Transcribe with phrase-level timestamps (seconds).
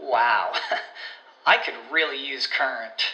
[0.00, 0.52] Wow,
[1.46, 3.12] I could really use Current.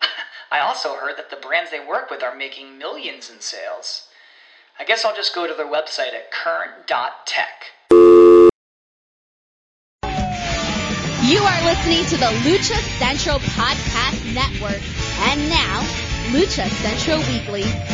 [0.50, 4.08] I also heard that the brands they work with are making millions in sales.
[4.78, 7.66] I guess I'll just go to their website at current.tech.
[11.24, 14.82] You are listening to the Lucha Central Podcast Network.
[15.20, 15.80] And now,
[16.32, 17.91] Lucha Central Weekly.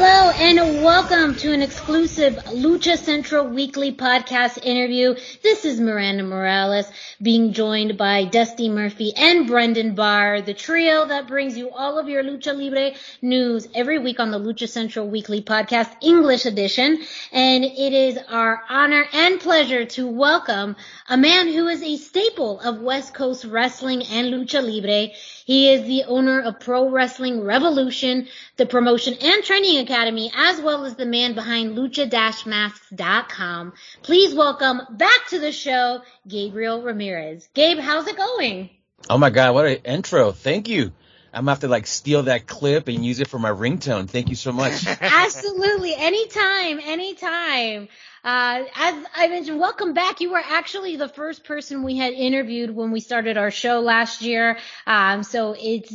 [0.00, 5.16] Hello and welcome to an exclusive Lucha Central weekly podcast interview.
[5.42, 6.88] This is Miranda Morales
[7.20, 12.08] being joined by Dusty Murphy and Brendan Barr, the trio that brings you all of
[12.08, 12.92] your Lucha Libre
[13.22, 17.02] news every week on the Lucha Central weekly podcast English edition.
[17.32, 20.76] And it is our honor and pleasure to welcome
[21.08, 25.12] a man who is a staple of West Coast wrestling and Lucha Libre.
[25.48, 28.28] He is the owner of Pro Wrestling Revolution,
[28.58, 33.72] the promotion and training academy, as well as the man behind lucha-masks.com.
[34.02, 37.48] Please welcome back to the show, Gabriel Ramirez.
[37.54, 38.68] Gabe, how's it going?
[39.08, 40.32] Oh my God, what an intro.
[40.32, 40.92] Thank you.
[41.38, 44.10] I'm gonna have to like steal that clip and use it for my ringtone.
[44.10, 44.84] Thank you so much.
[45.00, 45.94] Absolutely.
[45.94, 47.88] Anytime, anytime.
[48.24, 50.20] Uh, as I mentioned, welcome back.
[50.20, 54.20] You were actually the first person we had interviewed when we started our show last
[54.20, 54.58] year.
[54.84, 55.94] Um, so it's,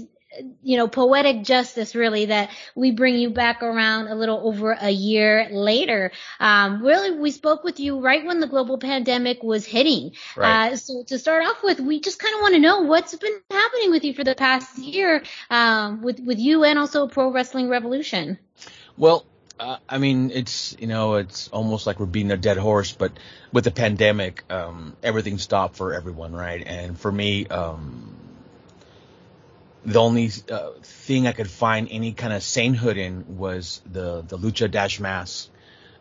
[0.62, 4.90] you know, poetic justice really that we bring you back around a little over a
[4.90, 6.12] year later.
[6.40, 10.14] Um, really, we spoke with you right when the global pandemic was hitting.
[10.36, 10.72] Right.
[10.72, 13.40] Uh, so to start off with, we just kind of want to know what's been
[13.50, 17.70] happening with you for the past year, um, with, with you and also Pro Wrestling
[17.70, 18.40] Revolution.
[18.98, 19.26] Well,
[19.60, 23.12] uh, I mean, it's you know, it's almost like we're beating a dead horse, but
[23.52, 26.66] with the pandemic, um, everything stopped for everyone, right?
[26.66, 28.16] And for me, um,
[29.86, 34.38] the only uh, thing I could find any kind of sanehood in was the the
[34.38, 35.50] Lucha Dash Mask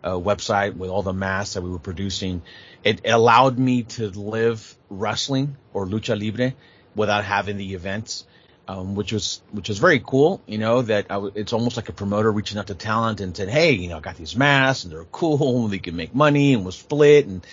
[0.05, 2.43] uh, website with all the masks that we were producing.
[2.85, 6.55] It, allowed me to live wrestling or lucha libre
[6.95, 8.25] without having the events
[8.69, 10.41] um, which was which was very cool.
[10.47, 13.73] You know that it's almost like a promoter reaching out to talent and said, "Hey,
[13.73, 15.69] you know, I got these masks and they're cool.
[15.73, 17.47] They can make money and was split." And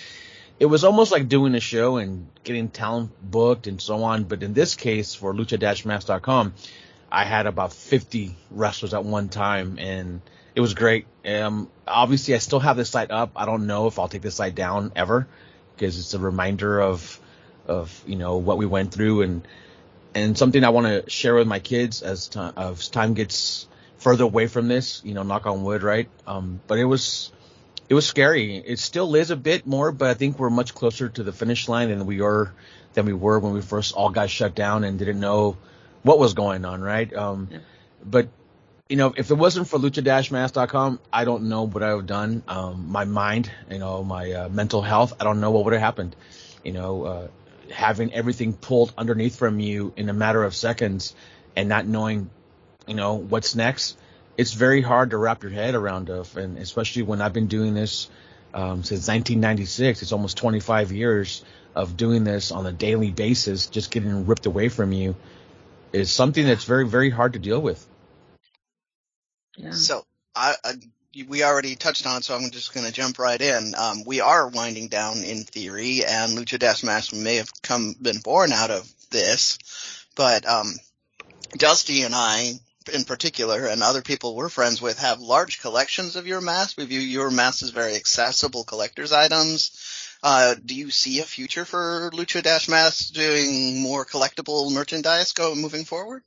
[0.60, 4.26] it was almost like doing a show and getting talent booked and so on.
[4.26, 6.54] But in this case, for lucha-mask.com,
[7.12, 10.22] I had about 50 wrestlers at one time, and
[10.54, 11.06] it was great.
[11.26, 13.32] Um, obviously, I still have this site up.
[13.36, 15.28] I don't know if I'll take this site down ever
[15.76, 17.20] because it's a reminder of
[17.68, 19.48] of you know what we went through and
[20.16, 23.68] and something I want to share with my kids as time as time gets
[23.98, 25.02] further away from this.
[25.06, 26.10] You know, knock on wood, right?
[26.28, 27.32] Um, but it was
[27.90, 28.56] it was scary.
[28.58, 31.68] It still is a bit more, but I think we're much closer to the finish
[31.68, 32.54] line than we are
[32.94, 35.58] than we were when we first all got shut down and didn't know
[36.04, 37.12] what was going on, right?
[37.14, 37.58] Um, Yeah.
[38.06, 38.30] but
[38.88, 42.44] you know, if it wasn't for lucha-mask.com, I don't know what I would have done.
[42.48, 45.82] Um, my mind, you know, my uh, mental health, I don't know what would have
[45.82, 46.16] happened.
[46.64, 47.28] You know, uh,
[47.72, 51.14] having everything pulled underneath from you in a matter of seconds
[51.56, 52.32] and not knowing,
[52.88, 53.96] you know, what's next.
[54.40, 57.74] It's very hard to wrap your head around of, and especially when I've been doing
[57.74, 58.10] this
[58.54, 60.02] um, since 1996.
[60.02, 61.44] It's almost 25 years
[61.76, 65.18] of doing this on a daily basis, just getting ripped away from you,
[65.92, 67.86] is something that's very, very hard to deal with.
[69.58, 69.72] Yeah.
[69.72, 70.74] So I, I
[71.28, 73.74] we already touched on, so I'm just going to jump right in.
[73.78, 78.20] Um, we are winding down in theory, and Lucha Dash Mask may have come been
[78.20, 79.60] born out of this,
[80.16, 80.72] but um,
[81.58, 82.54] Dusty and I,
[82.94, 86.78] in particular, and other people we're friends with, have large collections of your masks.
[86.78, 90.18] We view your masks as very accessible collector's items.
[90.22, 95.56] Uh, do you see a future for Lucha Dash Masks doing more collectible merchandise go
[95.56, 96.24] moving forward?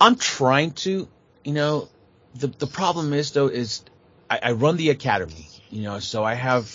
[0.00, 1.08] I'm trying to,
[1.44, 1.88] you know,
[2.34, 3.82] the the problem is though is
[4.28, 6.66] I, I run the academy, you know, so I have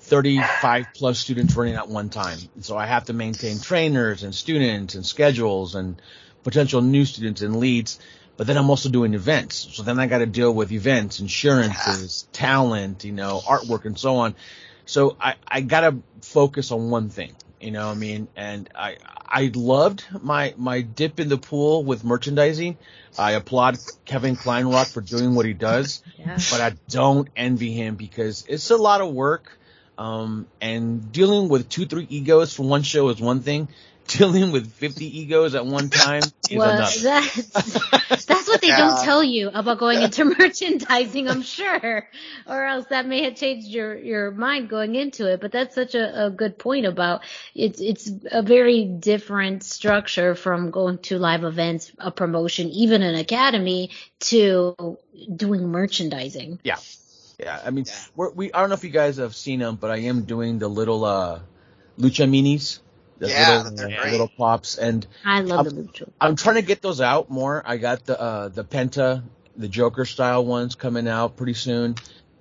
[0.00, 2.38] 35 plus students running at one time.
[2.60, 6.00] So I have to maintain trainers and students and schedules and
[6.42, 7.98] potential new students and leads.
[8.38, 9.68] But then I'm also doing events.
[9.72, 14.14] So then I got to deal with events, insurances, talent, you know, artwork and so
[14.18, 14.36] on.
[14.86, 18.28] So I, I got to focus on one thing, you know what I mean?
[18.36, 22.78] And I, I loved my, my dip in the pool with merchandising.
[23.18, 26.38] I applaud Kevin Kleinrock for doing what he does, yeah.
[26.50, 29.58] but I don't envy him because it's a lot of work.
[29.98, 33.66] Um, and dealing with two, three egos for one show is one thing
[34.08, 36.94] dealing with 50 egos at one time is well, enough.
[36.96, 37.52] That's,
[38.26, 38.78] that's what they yeah.
[38.78, 42.08] don't tell you about going into merchandising, I'm sure.
[42.46, 45.40] Or else that may have changed your, your mind going into it.
[45.40, 47.22] But that's such a, a good point about
[47.54, 53.14] it's, it's a very different structure from going to live events, a promotion, even an
[53.14, 53.90] academy
[54.20, 54.98] to
[55.34, 56.60] doing merchandising.
[56.64, 56.78] Yeah.
[57.38, 57.60] Yeah.
[57.64, 57.94] I mean, yeah.
[58.16, 60.58] We're, we, I don't know if you guys have seen them, but I am doing
[60.58, 61.40] the little, uh,
[61.98, 62.87] lucha minis the
[63.20, 66.10] yeah, little, uh, little pops, and I love I'm, the Lucha.
[66.20, 67.62] I'm trying to get those out more.
[67.64, 69.22] I got the uh, the Penta,
[69.56, 71.96] the Joker style ones coming out pretty soon,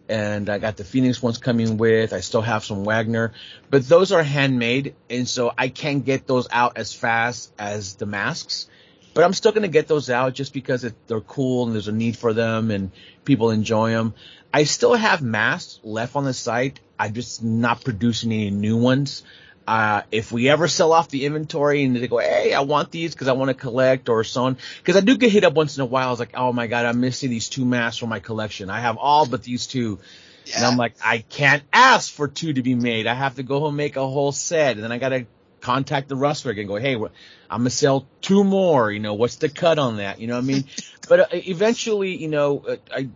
[0.07, 2.13] and I got the Phoenix ones coming with.
[2.13, 3.33] I still have some Wagner,
[3.69, 8.05] but those are handmade, and so I can't get those out as fast as the
[8.05, 8.67] masks.
[9.13, 11.91] But I'm still gonna get those out just because it, they're cool and there's a
[11.91, 12.91] need for them and
[13.25, 14.13] people enjoy them.
[14.53, 16.79] I still have masks left on the site.
[16.99, 19.23] I'm just not producing any new ones.
[19.67, 23.13] Uh, if we ever sell off the inventory and they go, hey, I want these
[23.13, 25.75] because I want to collect or so on, because I do get hit up once
[25.75, 26.07] in a while.
[26.07, 28.69] I was like, oh my god, I'm missing these two masks from my collection.
[28.69, 29.99] I have all but these two.
[30.45, 30.57] Yeah.
[30.57, 33.05] And I'm like, I can't ask for two to be made.
[33.05, 35.27] I have to go home and make a whole set, and then I gotta
[35.59, 37.09] contact the rustler and go, hey, I'm
[37.49, 38.89] gonna sell two more.
[38.89, 40.21] You know, what's the cut on that?
[40.21, 40.63] You know what I mean?
[41.09, 43.09] but uh, eventually, you know, uh, I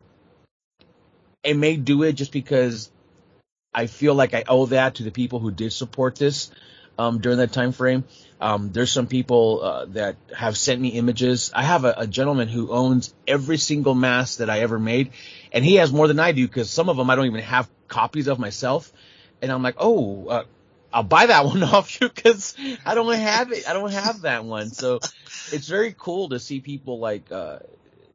[1.46, 2.92] I may do it just because
[3.74, 6.52] I feel like I owe that to the people who did support this
[6.98, 8.04] um, during that time frame.
[8.40, 11.52] Um, there's some people uh, that have sent me images.
[11.54, 15.12] I have a, a, gentleman who owns every single mask that I ever made,
[15.52, 17.70] and he has more than I do because some of them I don't even have
[17.88, 18.92] copies of myself.
[19.42, 20.44] And I'm like, oh, uh,
[20.92, 23.70] I'll buy that one off you because I don't have it.
[23.70, 24.70] I don't have that one.
[24.70, 25.00] So
[25.52, 27.60] it's very cool to see people like uh,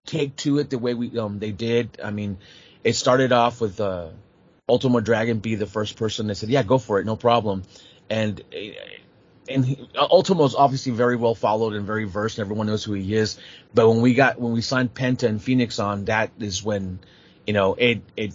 [0.05, 2.01] take to it the way we um they did.
[2.03, 2.39] I mean,
[2.85, 3.81] it started off with
[4.69, 7.63] Ultimo Dragon be the first person that said, "Yeah, go for it, no problem."
[8.11, 8.43] And
[9.49, 13.15] and he, Ultimo's obviously very well followed and very versed, and everyone knows who he
[13.15, 13.39] is.
[13.75, 16.99] But when we got when we signed Penta and Phoenix on, that is when
[17.47, 18.33] you know it it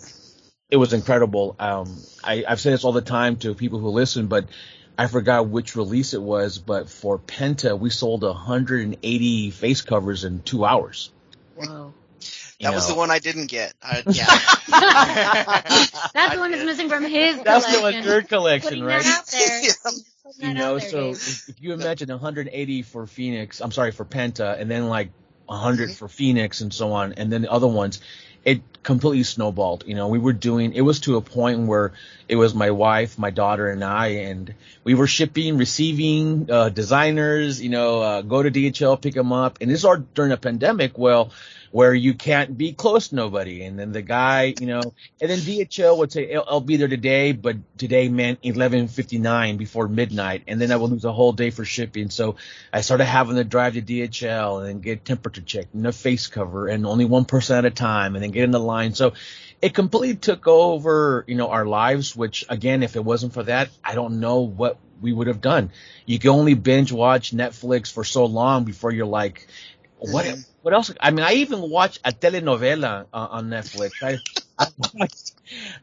[0.69, 1.55] it was incredible.
[1.59, 4.45] Um, I, I've said this all the time to people who listen, but
[4.97, 6.59] I forgot which release it was.
[6.59, 11.11] But for Penta, we sold 180 face covers in two hours.
[11.57, 11.93] Wow.
[12.61, 12.75] That know.
[12.75, 13.73] was the one I didn't get.
[13.81, 14.25] I, yeah.
[16.13, 17.81] that's the one that's missing from his That's collection.
[17.81, 19.03] the one third collection, right?
[19.11, 19.61] That out there.
[19.63, 20.47] yeah.
[20.47, 24.71] You know, so if, if, you imagine 180 for Phoenix, I'm sorry for Penta, and
[24.71, 25.09] then like
[25.47, 25.93] 100 mm-hmm.
[25.95, 27.99] for Phoenix and so on, and then the other ones,
[28.45, 29.83] it completely snowballed.
[29.85, 31.93] You know, we were doing, it was to a point where
[32.27, 34.53] it was my wife, my daughter, and I, and
[34.83, 39.57] we were shipping, receiving, uh, designers, you know, uh, go to DHL, pick them up,
[39.61, 40.97] and this is all during a pandemic.
[40.97, 41.31] Well,
[41.71, 43.63] where you can't be close to nobody.
[43.63, 44.81] And then the guy, you know,
[45.21, 49.87] and then DHL would say, I'll, I'll be there today, but today meant 11:59 before
[49.87, 52.09] midnight, and then I will lose a whole day for shipping.
[52.09, 52.35] So
[52.73, 56.67] I started having to drive to DHL and get temperature checked and a face cover,
[56.67, 58.93] and only one person at a time, and then get in the line.
[58.93, 59.13] So
[59.61, 62.15] it completely took over, you know, our lives.
[62.15, 65.71] Which again, if it wasn't for that, I don't know what we would have done.
[66.05, 69.47] You can only binge watch Netflix for so long before you're like,
[69.97, 70.25] what.
[70.61, 70.93] What else?
[70.99, 73.91] I mean, I even watch a telenovela uh, on Netflix.
[74.01, 74.19] I
[74.59, 75.21] I watch,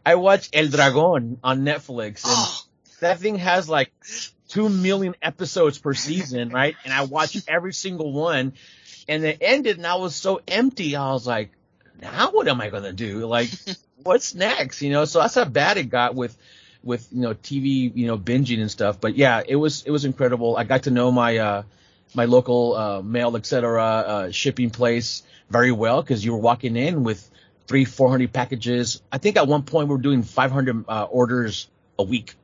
[0.07, 3.93] I watch El Dragon on Netflix, and that thing has like
[4.49, 6.77] two million episodes per season, right?
[6.85, 8.55] And I watched every single one,
[9.09, 10.95] and it ended, and I was so empty.
[10.97, 11.51] I was like,
[12.01, 13.27] now what am I gonna do?
[13.27, 13.51] Like,
[14.03, 14.81] what's next?
[14.83, 16.37] You know, so that's how bad it got with
[16.83, 19.01] with you know TV, you know, binging and stuff.
[19.01, 20.57] But yeah, it was it was incredible.
[20.57, 21.63] I got to know my uh
[22.15, 23.83] my local uh, mail, etc.
[23.83, 27.31] Uh, shipping place very well because you were walking in with
[27.67, 29.03] three, four hundred packages.
[29.13, 32.35] I think at one point we were doing five hundred uh, orders a week.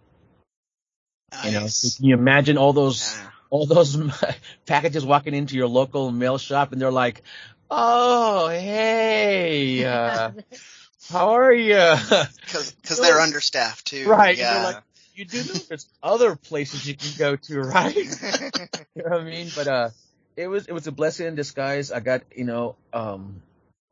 [1.32, 1.44] Nice.
[1.44, 3.30] You know, so can you imagine all those yeah.
[3.50, 3.96] all those
[4.66, 7.22] packages walking into your local mail shop and they're like,
[7.70, 10.32] "Oh, hey, uh,
[11.10, 11.74] how are you?"
[12.44, 14.06] Because they're understaffed too.
[14.08, 14.36] Right.
[14.36, 14.64] Yeah.
[14.64, 14.82] Like,
[15.14, 17.96] you do know there's other places you can go to, right?
[17.96, 19.50] you know what I mean?
[19.54, 19.90] But uh,
[20.36, 21.92] it was it was a blessing in disguise.
[21.92, 23.42] I got you know um,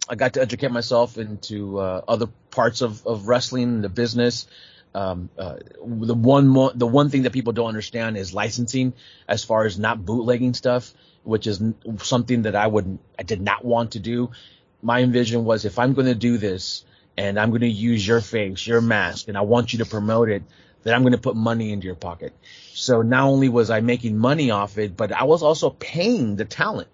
[0.08, 4.46] I got to educate myself into uh, other parts of of wrestling, the business.
[4.94, 8.92] Um, uh, the one mo- the one thing that people don't understand is licensing,
[9.26, 10.92] as far as not bootlegging stuff,
[11.24, 11.62] which is
[11.98, 14.30] something that I would I did not want to do.
[14.82, 16.84] My vision was if I'm going to do this
[17.16, 20.28] and I'm going to use your face, your mask, and I want you to promote
[20.28, 20.42] it,
[20.82, 22.32] that I'm going to put money into your pocket.
[22.74, 26.44] So not only was I making money off it, but I was also paying the
[26.44, 26.88] talent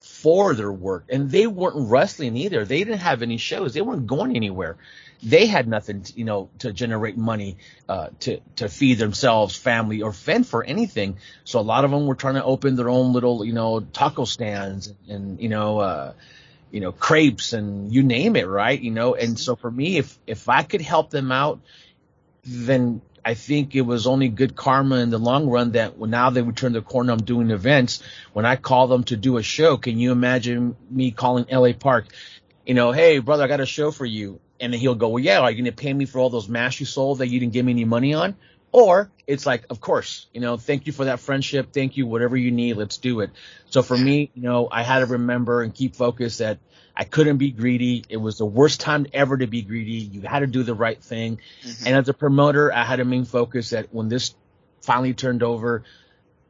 [0.00, 1.04] for their work.
[1.08, 2.64] And they weren't wrestling either.
[2.64, 3.74] They didn't have any shows.
[3.74, 4.76] They weren't going anywhere.
[5.22, 10.00] They had nothing, to, you know, to generate money, uh, to, to feed themselves, family,
[10.02, 11.18] or fend for anything.
[11.44, 14.24] So a lot of them were trying to open their own little, you know, taco
[14.24, 16.12] stands and, and you know, uh,
[16.70, 18.80] you know, crepes and you name it, right?
[18.80, 21.60] You know, and so for me, if, if I could help them out,
[22.44, 26.42] then I think it was only good karma in the long run that now they
[26.42, 28.02] return the corner, I'm doing events.
[28.32, 32.06] When I call them to do a show, can you imagine me calling LA Park?
[32.66, 34.40] You know, hey brother, I got a show for you.
[34.62, 36.86] And he'll go, well, yeah, are you to pay me for all those masks you
[36.86, 38.36] sold that you didn't give me any money on?
[38.72, 41.72] Or it's like, of course, you know, thank you for that friendship.
[41.72, 42.06] Thank you.
[42.06, 43.30] Whatever you need, let's do it.
[43.70, 46.58] So for me, you know, I had to remember and keep focused that
[47.00, 48.04] I couldn't be greedy.
[48.10, 49.92] It was the worst time ever to be greedy.
[49.92, 51.40] You had to do the right thing.
[51.62, 51.86] Mm-hmm.
[51.86, 54.34] And as a promoter, I had a main focus that when this
[54.82, 55.82] finally turned over,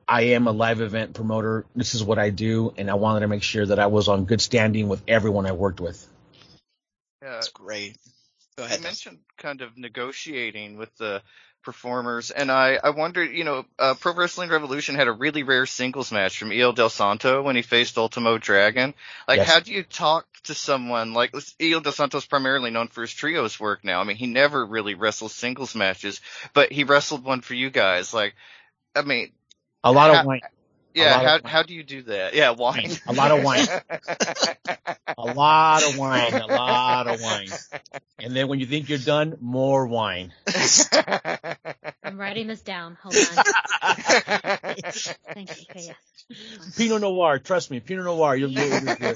[0.08, 1.66] I am a live event promoter.
[1.76, 2.74] This is what I do.
[2.76, 5.52] And I wanted to make sure that I was on good standing with everyone I
[5.52, 6.04] worked with.
[7.22, 7.30] Yeah.
[7.30, 7.96] That's great.
[8.56, 8.78] Go ahead.
[8.78, 11.22] You mentioned kind of negotiating with the
[11.62, 12.30] performers.
[12.30, 16.12] And I, I wondered, you know, uh, Pro Wrestling Revolution had a really rare singles
[16.12, 18.94] match from Hijo del Santo when he faced Ultimo Dragon.
[19.28, 19.50] Like, yes.
[19.50, 23.58] how do you talk to someone like Hijo del Santo's primarily known for his trios
[23.58, 24.00] work now?
[24.00, 26.20] I mean, he never really wrestles singles matches,
[26.54, 28.12] but he wrestled one for you guys.
[28.14, 28.34] Like,
[28.94, 29.32] I mean,
[29.84, 30.40] a lot how, of.
[30.94, 32.34] Yeah, how how do you do that?
[32.34, 32.90] Yeah, wine.
[33.06, 33.66] A lot of wine.
[35.18, 36.34] a lot of wine.
[36.34, 37.48] A lot of wine.
[38.18, 40.32] And then when you think you're done, more wine.
[42.02, 42.96] I'm writing this down.
[43.02, 43.44] Hold on.
[45.34, 45.64] Thank you.
[45.70, 46.76] Okay, yes.
[46.76, 47.38] Pinot Noir.
[47.38, 48.36] Trust me, Pinot Noir.
[48.36, 49.14] You'll, you'll, you'll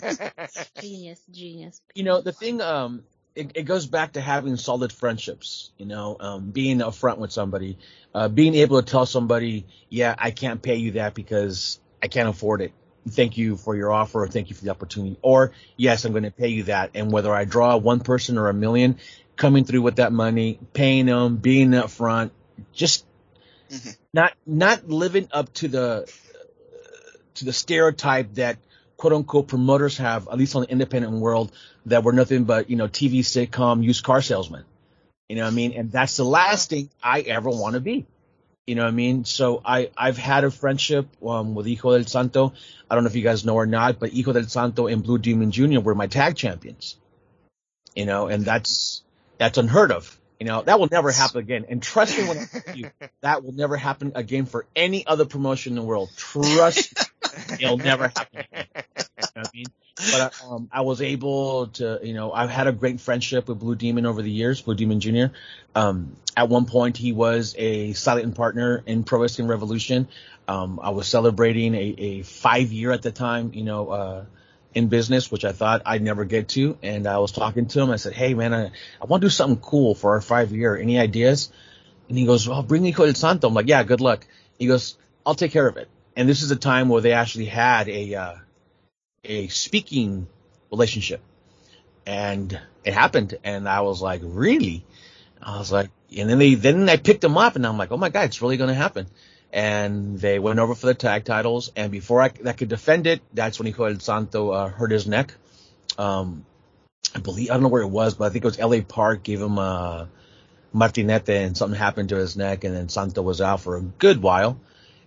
[0.80, 1.80] Genius, genius.
[1.94, 2.60] You know the thing.
[2.60, 7.32] Um, it, it, goes back to having solid friendships, you know, um, being upfront with
[7.32, 7.78] somebody,
[8.14, 12.28] uh, being able to tell somebody, yeah, I can't pay you that because I can't
[12.28, 12.72] afford it.
[13.08, 15.18] Thank you for your offer or thank you for the opportunity.
[15.20, 16.92] Or yes, I'm going to pay you that.
[16.94, 18.98] And whether I draw one person or a million
[19.36, 22.30] coming through with that money, paying them, being upfront,
[22.72, 23.04] just
[23.70, 23.90] mm-hmm.
[24.12, 26.10] not, not living up to the,
[27.34, 28.58] to the stereotype that
[28.96, 31.52] quote unquote promoters have, at least on the independent world,
[31.86, 34.64] that we're nothing but, you know, TV sitcom used car salesmen.
[35.28, 35.72] You know what I mean?
[35.72, 38.06] And that's the last thing I ever want to be.
[38.66, 39.24] You know what I mean?
[39.24, 42.54] So I, I've had a friendship um, with Hijo del Santo.
[42.90, 45.18] I don't know if you guys know or not, but Hijo del Santo and Blue
[45.18, 45.80] Demon Jr.
[45.80, 46.96] were my tag champions.
[47.94, 49.02] You know, and that's,
[49.38, 50.18] that's unheard of.
[50.44, 51.64] You know, that will never happen again.
[51.70, 52.90] And trust me when I tell you,
[53.22, 56.10] that will never happen again for any other promotion in the world.
[56.18, 57.02] Trust
[57.58, 58.66] it'll never happen again.
[58.76, 59.66] You know I mean?
[60.12, 63.74] But um, I was able to, you know, I've had a great friendship with Blue
[63.74, 65.34] Demon over the years, Blue Demon Jr.
[65.74, 70.08] Um, at one point, he was a silent partner in Pro Wrestling Revolution.
[70.46, 74.24] Um, I was celebrating a, a five year at the time, you know, uh,
[74.74, 76.76] in business, which I thought I'd never get to.
[76.82, 77.90] And I was talking to him.
[77.90, 78.66] I said, Hey man, I,
[79.00, 80.76] I want to do something cool for our five year.
[80.76, 81.50] Any ideas?
[82.08, 83.48] And he goes, Well, bring me Cody Santo.
[83.48, 84.26] I'm like, yeah, good luck.
[84.58, 85.88] He goes, I'll take care of it.
[86.16, 88.34] And this is a time where they actually had a, uh,
[89.24, 90.28] a speaking
[90.70, 91.20] relationship
[92.06, 93.38] and it happened.
[93.42, 94.84] And I was like, really?
[95.42, 97.96] I was like, and then they, then I picked him up and I'm like, oh
[97.96, 99.06] my God, it's really going to happen
[99.54, 101.70] and they went over for the tag titles.
[101.76, 105.06] And before I, I could defend it, that's when Hijo del Santo uh, hurt his
[105.06, 105.32] neck.
[105.96, 106.44] Um,
[107.14, 108.82] I believe I don't know where it was, but I think it was L.A.
[108.82, 110.08] Park gave him a
[110.74, 114.20] martinete, and something happened to his neck, and then Santo was out for a good
[114.20, 114.58] while.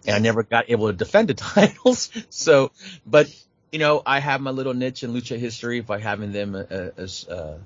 [0.05, 2.09] and I never got able to defend the titles.
[2.29, 2.71] So,
[3.05, 3.27] but
[3.73, 6.61] you know, I have my little niche in lucha history by having them uh,
[6.95, 7.57] as uh,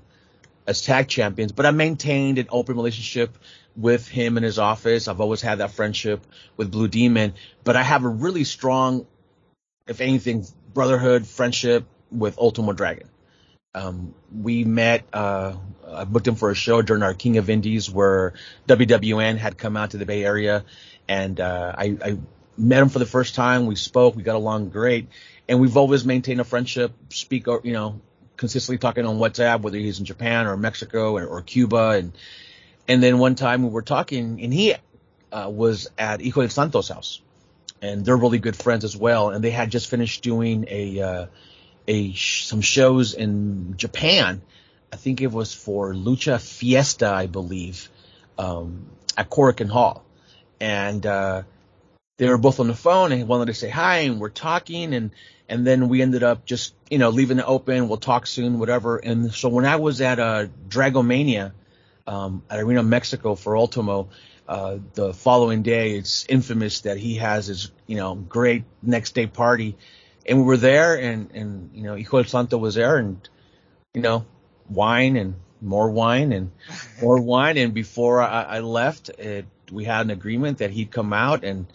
[0.65, 1.51] as tag champions.
[1.51, 3.37] But I maintained an open relationship
[3.75, 5.07] with him in his office.
[5.07, 6.25] I've always had that friendship
[6.57, 9.05] with Blue Demon, but I have a really strong,
[9.87, 13.07] if anything, brotherhood friendship with Ultimo Dragon.
[13.73, 15.53] Um, we met, uh,
[15.87, 18.33] I booked him for a show during our King of Indies where
[18.67, 20.65] WWN had come out to the Bay Area
[21.07, 22.17] and, uh, I, I
[22.57, 23.65] met him for the first time.
[23.67, 25.07] We spoke, we got along great
[25.47, 28.01] and we've always maintained a friendship, speak, you know,
[28.35, 31.91] consistently talking on WhatsApp, whether he's in Japan or Mexico or, or Cuba.
[31.91, 32.11] And,
[32.87, 34.75] and then one time we were talking and he,
[35.31, 37.21] uh, was at Hijo del Santos house
[37.81, 39.29] and they're really good friends as well.
[39.29, 41.25] And they had just finished doing a, uh,
[41.87, 44.41] a some shows in Japan.
[44.93, 47.89] I think it was for Lucha Fiesta, I believe,
[48.37, 48.85] um,
[49.17, 50.03] at Korakuen Hall,
[50.59, 51.43] and uh,
[52.17, 55.11] they were both on the phone and wanted to say hi, and we're talking, and
[55.47, 57.87] and then we ended up just you know leaving it open.
[57.87, 58.97] We'll talk soon, whatever.
[58.97, 61.53] And so when I was at uh, Dragomania
[62.07, 64.09] um, at Arena Mexico for Ultimo.
[64.47, 69.27] Uh, the following day, it's infamous that he has his, you know, great next day
[69.27, 69.77] party
[70.25, 73.27] and we were there and, and, you know, Hijo del Santo was there and,
[73.93, 74.25] you know,
[74.69, 76.51] wine and more wine and
[77.01, 77.57] more wine.
[77.57, 81.65] And before I, I left, it, we had an agreement that he'd come out and,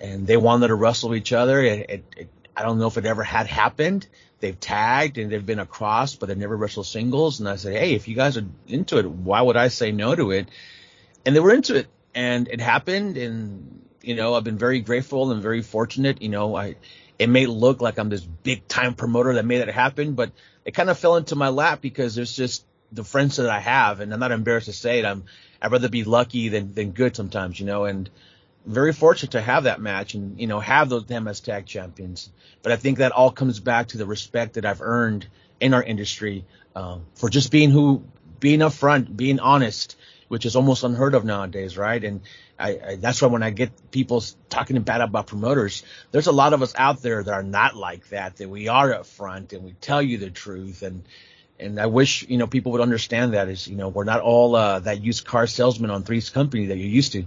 [0.00, 1.60] and they wanted to wrestle each other.
[1.60, 4.06] It, it, it, I don't know if it ever had happened.
[4.40, 7.40] They've tagged and they've been across, but they've never wrestled singles.
[7.40, 10.14] And I said, Hey, if you guys are into it, why would I say no
[10.14, 10.48] to it?
[11.24, 13.16] And they were into it and it happened.
[13.16, 16.20] And, you know, I've been very grateful and very fortunate.
[16.20, 16.76] You know, I,
[17.18, 20.30] it may look like I'm this big time promoter that made it happen, but
[20.66, 24.00] it kind of fell into my lap because there's just the friends that I have,
[24.00, 25.04] and I'm not embarrassed to say it.
[25.04, 25.24] I'm
[25.62, 28.10] I'd rather be lucky than than good sometimes, you know, and
[28.66, 32.30] very fortunate to have that match and you know have those them as tag champions.
[32.62, 35.26] But I think that all comes back to the respect that I've earned
[35.60, 38.02] in our industry um, for just being who,
[38.38, 39.96] being upfront, being honest,
[40.28, 42.02] which is almost unheard of nowadays, right?
[42.02, 42.20] And
[42.58, 45.82] I, I, that's why when I get people talking bad about promoters,
[46.12, 48.36] there's a lot of us out there that are not like that.
[48.36, 50.82] That we are upfront and we tell you the truth.
[50.82, 51.02] And
[51.58, 54.54] and I wish you know people would understand that is you know we're not all
[54.54, 57.26] uh, that used car salesman on Three's Company that you're used to.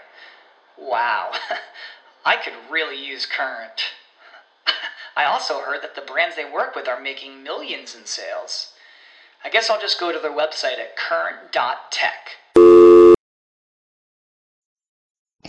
[0.81, 1.31] Wow,
[2.25, 3.83] I could really use Current.
[5.15, 8.73] I also heard that the brands they work with are making millions in sales.
[9.43, 12.31] I guess I'll just go to their website at current.tech.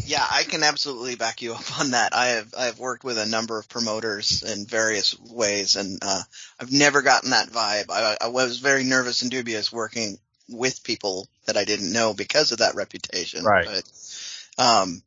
[0.04, 2.14] Yeah, I can absolutely back you up on that.
[2.14, 6.22] I have I have worked with a number of promoters in various ways, and uh,
[6.60, 7.90] I've never gotten that vibe.
[7.90, 10.18] I, I was very nervous and dubious working
[10.48, 13.44] with people that I didn't know because of that reputation.
[13.44, 13.66] Right.
[13.66, 15.02] But, um,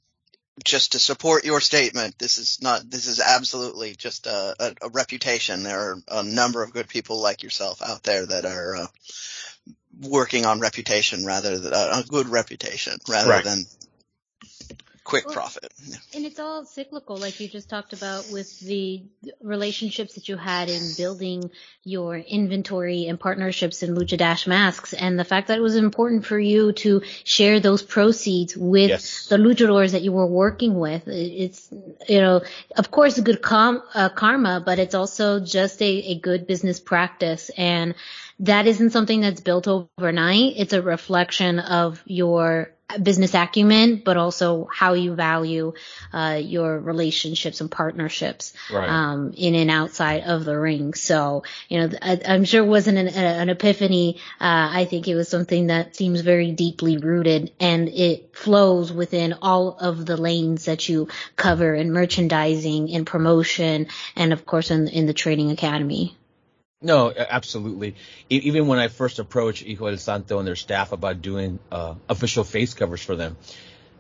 [0.64, 4.90] just to support your statement, this is not, this is absolutely just a, a, a
[4.90, 5.64] reputation.
[5.64, 8.88] There are a number of good people like yourself out there that are, uh,
[10.02, 13.44] working on reputation rather than uh, a good reputation rather Right.
[13.44, 13.66] than
[15.06, 15.72] quick well, profit.
[16.16, 19.04] And it's all cyclical, like you just talked about with the
[19.40, 21.52] relationships that you had in building
[21.84, 26.26] your inventory and partnerships in Lucha Dash masks, and the fact that it was important
[26.26, 29.28] for you to share those proceeds with yes.
[29.28, 31.08] the luchadors that you were working with.
[31.08, 31.72] It's,
[32.10, 32.42] you know,
[32.76, 36.80] of course, a good com- uh, karma, but it's also just a, a good business
[36.80, 37.52] practice.
[37.56, 37.94] And
[38.40, 40.56] that isn't something that's built overnight.
[40.58, 45.74] It's a reflection of your business acumen, but also how you value
[46.14, 48.88] uh, your relationships and partnerships right.
[48.88, 50.94] um, in and outside of the ring.
[50.94, 54.18] So, you know, I, am sure it wasn't an, an epiphany.
[54.40, 59.34] Uh, I think it was something that seems very deeply rooted, and it flows within
[59.42, 64.88] all of the lanes that you cover in merchandising, in promotion, and of course in,
[64.88, 66.16] in the training academy.
[66.86, 67.96] No, absolutely.
[68.30, 72.44] Even when I first approached Hijo del Santo and their staff about doing uh, official
[72.44, 73.38] face covers for them,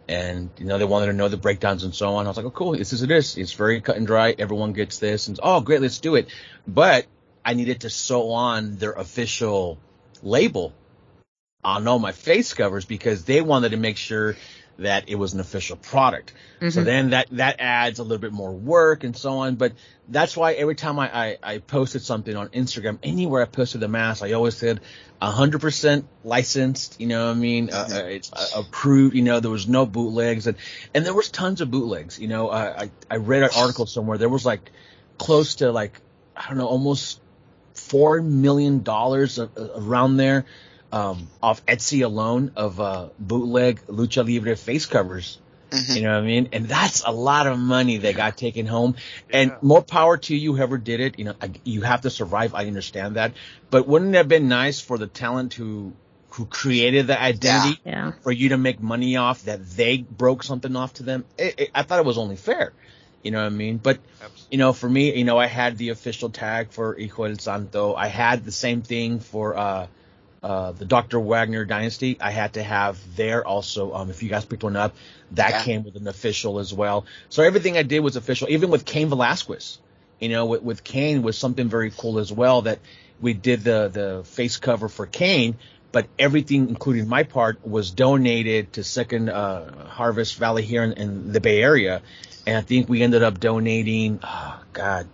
[0.07, 2.45] and you know they wanted to know the breakdowns and so on, I was like,
[2.45, 3.39] oh cool, this is it is.
[3.39, 4.35] It's very cut and dry.
[4.37, 6.27] Everyone gets this, and oh great, let's do it.
[6.67, 7.07] But
[7.43, 9.79] I needed to sew on their official
[10.21, 10.71] label
[11.63, 14.35] on all my face covers because they wanted to make sure
[14.77, 16.33] that it was an official product.
[16.57, 16.69] Mm-hmm.
[16.69, 19.55] So then that, that adds a little bit more work and so on.
[19.55, 19.73] But
[20.07, 23.87] that's why every time I, I, I posted something on Instagram, anywhere I posted the
[23.87, 24.81] mask, I always said
[25.21, 27.69] 100% licensed, you know what I mean?
[27.71, 30.57] Uh, uh, it's uh, approved, you know, there was no bootlegs and,
[30.93, 34.17] and there was tons of bootlegs, you know, I, I read an article somewhere.
[34.17, 34.71] There was like
[35.17, 36.01] close to like,
[36.35, 37.21] I don't know, almost
[37.75, 40.45] $4 million around there
[40.95, 45.39] um, off Etsy alone of uh, bootleg lucha libre face covers.
[45.71, 45.95] Mm-hmm.
[45.95, 46.49] You know what I mean?
[46.53, 48.95] And that's a lot of money that got taken home.
[49.29, 49.57] And yeah.
[49.61, 51.19] more power to you, whoever did it.
[51.19, 52.53] You know, you have to survive.
[52.53, 53.33] I understand that.
[53.69, 55.93] But wouldn't it have been nice for the talent who
[56.29, 58.13] who created the identity yeah.
[58.21, 61.25] for you to make money off that they broke something off to them?
[61.37, 62.71] It, it, I thought it was only fair.
[63.23, 63.77] You know what I mean?
[63.77, 64.47] But, Absolutely.
[64.51, 67.95] you know, for me, you know, I had the official tag for Hijo del Santo.
[67.95, 69.87] I had the same thing for, uh,
[70.45, 71.19] uh, the Dr.
[71.19, 73.95] Wagner Dynasty, I had to have there also.
[73.95, 74.95] Um, if you guys picked one up,
[75.31, 75.63] that yeah.
[75.63, 77.07] came with an official as well.
[77.29, 79.79] So everything I did was official, even with Cain Velasquez.
[80.19, 82.77] You know, with, with Cain was something very cool as well that
[83.19, 85.55] we did the, the face cover for Cain,
[85.91, 91.31] but everything, including my part, was donated to Second uh, Harvest Valley here in, in,
[91.31, 92.03] the Bay Area.
[92.45, 95.07] And I think we ended up donating, oh God,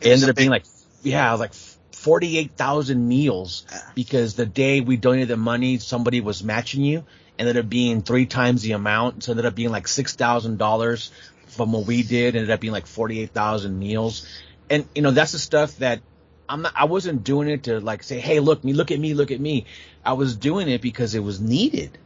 [0.00, 0.64] it, it ended up being like,
[1.02, 1.52] yeah, like
[1.96, 7.04] 48,000 meals because the day we donated the money, somebody was matching you.
[7.38, 9.24] Ended up being three times the amount.
[9.24, 11.10] So ended up being like $6,000
[11.46, 12.36] from what we did.
[12.36, 14.26] Ended up being like 48,000 meals.
[14.68, 16.00] And, you know, that's the stuff that
[16.48, 19.14] I'm not, I wasn't doing it to like say, Hey, look me, look at me,
[19.14, 19.64] look at me.
[20.04, 21.98] I was doing it because it was needed.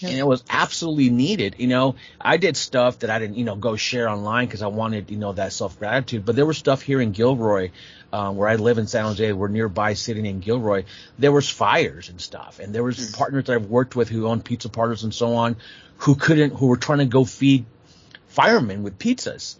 [0.00, 0.10] Yeah.
[0.10, 1.56] And it was absolutely needed.
[1.58, 4.66] You know, I did stuff that I didn't, you know, go share online because I
[4.66, 6.24] wanted, you know, that self gratitude.
[6.24, 7.70] But there was stuff here in Gilroy
[8.14, 10.84] um, where I live in San Jose, we're nearby sitting in Gilroy,
[11.18, 12.60] there was fires and stuff.
[12.60, 13.18] And there was mm.
[13.18, 15.56] partners that I've worked with who own pizza parlors and so on
[15.96, 17.64] who couldn't, who were trying to go feed
[18.28, 19.56] firemen with pizzas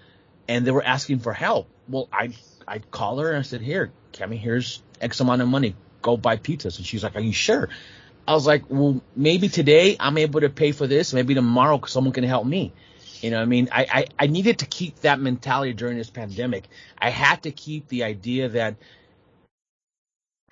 [0.46, 1.68] and they were asking for help.
[1.88, 2.30] Well, I,
[2.66, 5.74] I'd call her and I said, here, Cammy, here's X amount of money.
[6.00, 6.76] Go buy pizzas.
[6.76, 7.68] And she's like, are you sure?
[8.28, 11.12] I was like, well, maybe today I'm able to pay for this.
[11.12, 12.72] Maybe tomorrow someone can help me.
[13.24, 16.68] You know, I mean, I, I, I needed to keep that mentality during this pandemic.
[16.98, 18.76] I had to keep the idea that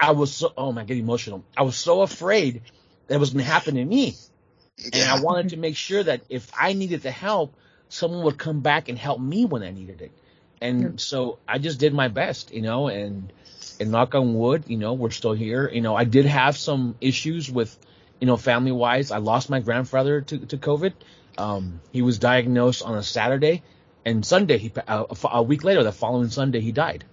[0.00, 1.44] I was so, oh my, get emotional.
[1.54, 2.62] I was so afraid
[3.08, 4.16] that it was going to happen to me.
[4.90, 7.54] And I wanted to make sure that if I needed the help,
[7.90, 10.12] someone would come back and help me when I needed it.
[10.62, 10.90] And yeah.
[10.96, 13.30] so I just did my best, you know, and,
[13.80, 15.68] and knock on wood, you know, we're still here.
[15.68, 17.78] You know, I did have some issues with,
[18.18, 19.10] you know, family wise.
[19.10, 20.94] I lost my grandfather to, to COVID.
[21.38, 23.62] Um, he was diagnosed on a Saturday,
[24.04, 27.04] and Sunday he uh, a week later, the following Sunday, he died.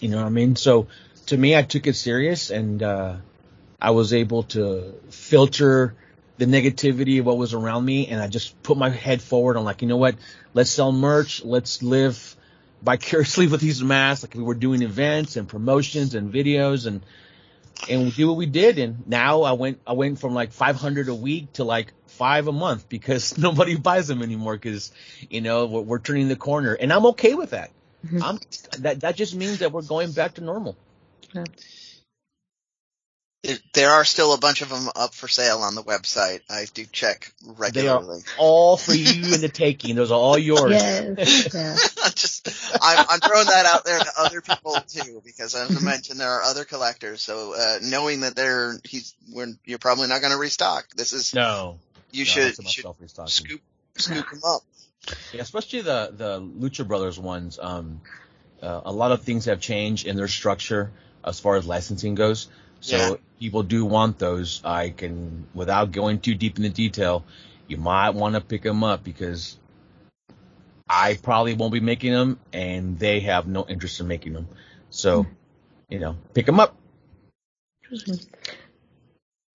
[0.00, 0.56] You know what I mean?
[0.56, 0.88] So
[1.26, 3.16] to me, I took it serious, and uh,
[3.80, 5.94] I was able to filter
[6.36, 9.56] the negativity of what was around me, and I just put my head forward.
[9.56, 10.16] I'm like, you know what?
[10.52, 11.44] Let's sell merch.
[11.44, 12.36] Let's live
[12.82, 14.24] vicariously with these masks.
[14.24, 17.02] Like we were doing events and promotions and videos and
[17.88, 18.78] and we do what we did.
[18.78, 22.52] And now I went, I went from like 500 a week to like five a
[22.52, 24.92] month because nobody buys them anymore because,
[25.30, 27.70] you know, we're, we're, turning the corner and I'm okay with that.
[28.06, 28.22] Mm-hmm.
[28.22, 28.38] I'm,
[28.80, 30.76] that, that just means that we're going back to normal.
[31.32, 31.44] Yeah
[33.72, 36.40] there are still a bunch of them up for sale on the website.
[36.48, 38.20] I do check regularly.
[38.20, 39.96] They are all for you in the taking.
[39.96, 40.72] Those are all yours.
[40.72, 41.94] Yes.
[42.14, 42.48] Just,
[42.80, 45.84] I'm, I'm, throwing that out there to other people too, because as I mm-hmm.
[45.84, 47.22] mentioned, there are other collectors.
[47.22, 49.14] So uh, knowing that they're he's,
[49.64, 50.88] you're probably not going to restock.
[50.96, 51.78] This is no.
[52.12, 53.60] You No, should, that's should self-race scoop
[53.96, 54.62] scoop them up.
[55.32, 57.58] Yeah, especially the the Lucha Brothers ones.
[57.60, 58.00] Um,
[58.62, 60.90] uh, a lot of things have changed in their structure
[61.22, 62.48] as far as licensing goes.
[62.84, 63.16] So Yeah.
[63.40, 64.60] people do want those.
[64.62, 67.24] I can, without going too deep into detail,
[67.66, 69.56] you might want to pick them up because
[70.86, 74.48] I probably won't be making them, and they have no interest in making them.
[74.90, 75.32] So, hmm.
[75.88, 76.76] you know, pick them up.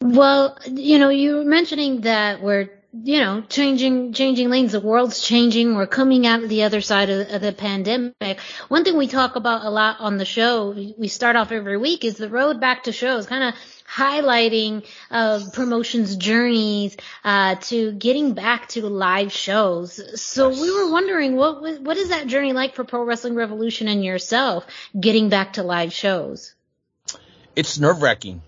[0.01, 4.71] Well, you know, you were mentioning that we're, you know, changing, changing lanes.
[4.71, 5.75] The world's changing.
[5.75, 8.39] We're coming out of the other side of, of the pandemic.
[8.67, 12.03] One thing we talk about a lot on the show, we start off every week,
[12.03, 13.55] is the road back to shows, kind of
[13.87, 20.21] highlighting uh, promotions journeys uh, to getting back to live shows.
[20.21, 24.03] So we were wondering, what what is that journey like for Pro Wrestling Revolution and
[24.03, 24.65] yourself,
[24.99, 26.55] getting back to live shows?
[27.59, 28.41] it's nerve wracking.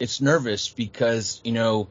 [0.00, 1.88] It's nervous because, you know,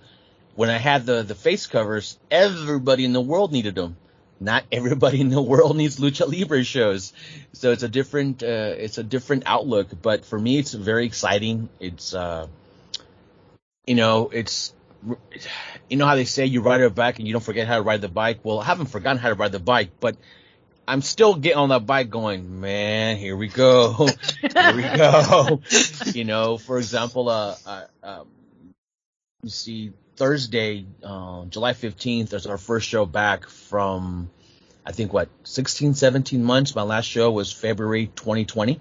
[0.56, 3.98] when I had the, the face covers, everybody in the world needed them.
[4.40, 7.14] Not everybody in the world needs lucha libre shows.
[7.54, 9.90] So it's a different, uh, it's a different outlook.
[10.02, 11.70] But for me, it's very exciting.
[11.80, 12.48] It's, uh,
[13.86, 14.74] you know, it's,
[15.90, 17.82] you know how they say you ride a bike and you don't forget how to
[17.84, 18.40] ride the bike.
[18.44, 20.16] Well, I haven't forgotten how to ride the bike, but
[20.88, 24.08] I'm still getting on that bike going, man, here we go.
[24.42, 25.62] here we go.
[26.14, 28.28] you know, for example, uh, uh, um,
[29.44, 34.30] you see Thursday, uh, July 15th is our first show back from,
[34.86, 36.74] I think what, 16, 17 months.
[36.74, 38.80] My last show was February 2020.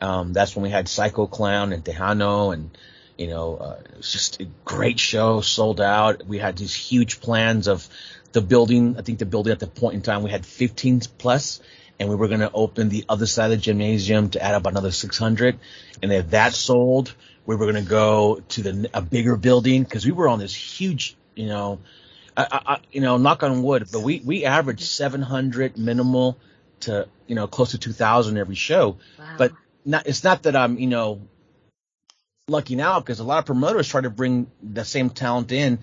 [0.00, 2.70] Um, that's when we had Psycho Clown and Tejano and,
[3.16, 6.24] you know, uh, it was just a great show, sold out.
[6.24, 7.88] We had these huge plans of
[8.30, 8.96] the building.
[8.96, 11.60] I think the building at the point in time we had 15 plus,
[11.98, 14.66] and we were going to open the other side of the gymnasium to add up
[14.66, 15.58] another 600.
[16.00, 17.12] And if that sold,
[17.48, 20.54] we were going to go to the a bigger building because we were on this
[20.54, 21.80] huge, you know,
[22.36, 26.36] I, I, you know, knock on wood, but we we averaged 700 minimal
[26.80, 28.98] to you know close to 2,000 every show.
[29.18, 29.34] Wow.
[29.38, 29.52] But
[29.86, 31.22] not it's not that I'm you know
[32.48, 35.78] lucky now because a lot of promoters try to bring the same talent in,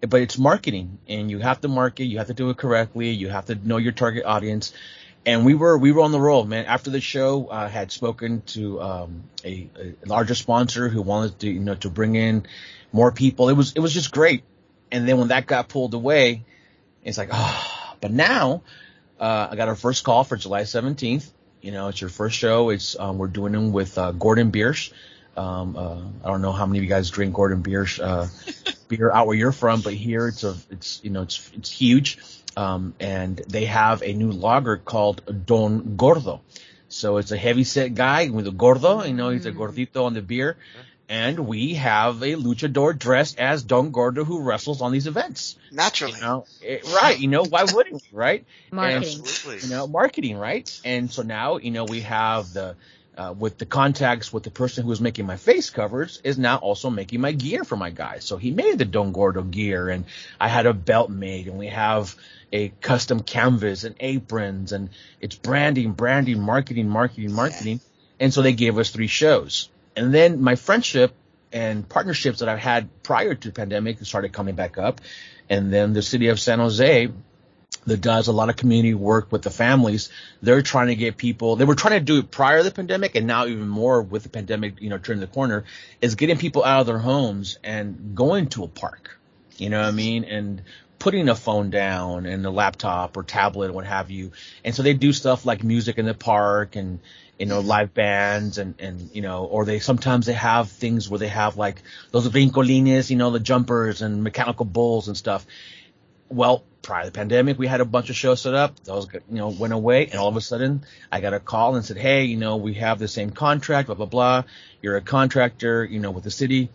[0.00, 3.28] but it's marketing and you have to market, you have to do it correctly, you
[3.28, 4.72] have to know your target audience.
[5.26, 6.64] And we were we were on the roll, man.
[6.64, 11.50] After the show, I had spoken to um, a, a larger sponsor who wanted to
[11.50, 12.46] you know to bring in
[12.92, 13.48] more people.
[13.48, 14.44] It was it was just great.
[14.90, 16.44] And then when that got pulled away,
[17.04, 17.76] it's like oh.
[18.00, 18.62] But now
[19.18, 21.30] uh, I got our first call for July 17th.
[21.60, 22.70] You know, it's your first show.
[22.70, 24.92] It's um, we're doing them with uh, Gordon Biersch.
[25.36, 28.26] Um, uh, I don't know how many of you guys drink Gordon Biersch uh,
[28.88, 32.18] beer out where you're from, but here it's a it's you know it's it's huge.
[32.56, 36.40] Um, and they have a new lager called Don Gordo.
[36.88, 40.14] So it's a heavy set guy with a gordo, you know, he's a gordito on
[40.14, 40.56] the beer.
[41.08, 45.56] And we have a luchador dressed as Don Gordo who wrestles on these events.
[45.72, 46.14] Naturally.
[46.14, 47.18] You know, it, right?
[47.18, 48.44] You know, why wouldn't we, right?
[48.70, 49.20] Marketing.
[49.20, 49.68] Absolutely.
[49.68, 50.80] you know, marketing, right?
[50.84, 52.76] And so now, you know, we have the,
[53.18, 56.56] uh, with the contacts with the person who was making my face covers is now
[56.56, 58.24] also making my gear for my guys.
[58.24, 60.04] So he made the Don Gordo gear and
[60.40, 62.14] I had a belt made and we have
[62.52, 67.80] a custom canvas and aprons and it's branding, branding, marketing, marketing, marketing.
[68.18, 69.68] And so they gave us three shows.
[69.96, 71.12] And then my friendship
[71.52, 75.00] and partnerships that I've had prior to the pandemic started coming back up.
[75.48, 77.10] And then the city of San Jose
[77.86, 80.10] that does a lot of community work with the families.
[80.42, 81.56] They're trying to get people.
[81.56, 84.22] They were trying to do it prior to the pandemic, and now even more with
[84.22, 85.64] the pandemic, you know, turning the corner,
[86.00, 89.18] is getting people out of their homes and going to a park.
[89.56, 90.24] You know what I mean?
[90.24, 90.62] And
[91.00, 94.30] putting a phone down and a laptop or tablet, or what have you.
[94.64, 97.00] And so they do stuff like music in the park and
[97.40, 97.68] you know mm-hmm.
[97.68, 101.56] live bands and and you know or they sometimes they have things where they have
[101.56, 101.82] like
[102.12, 105.44] those brincolines, you know, the jumpers and mechanical bulls and stuff
[106.30, 108.78] well, prior to the pandemic, we had a bunch of shows set up.
[108.84, 111.84] Those, you know, went away, and all of a sudden, I got a call and
[111.84, 114.44] said, "Hey, you know, we have the same contract, blah blah blah.
[114.80, 116.70] You're a contractor, you know, with the city.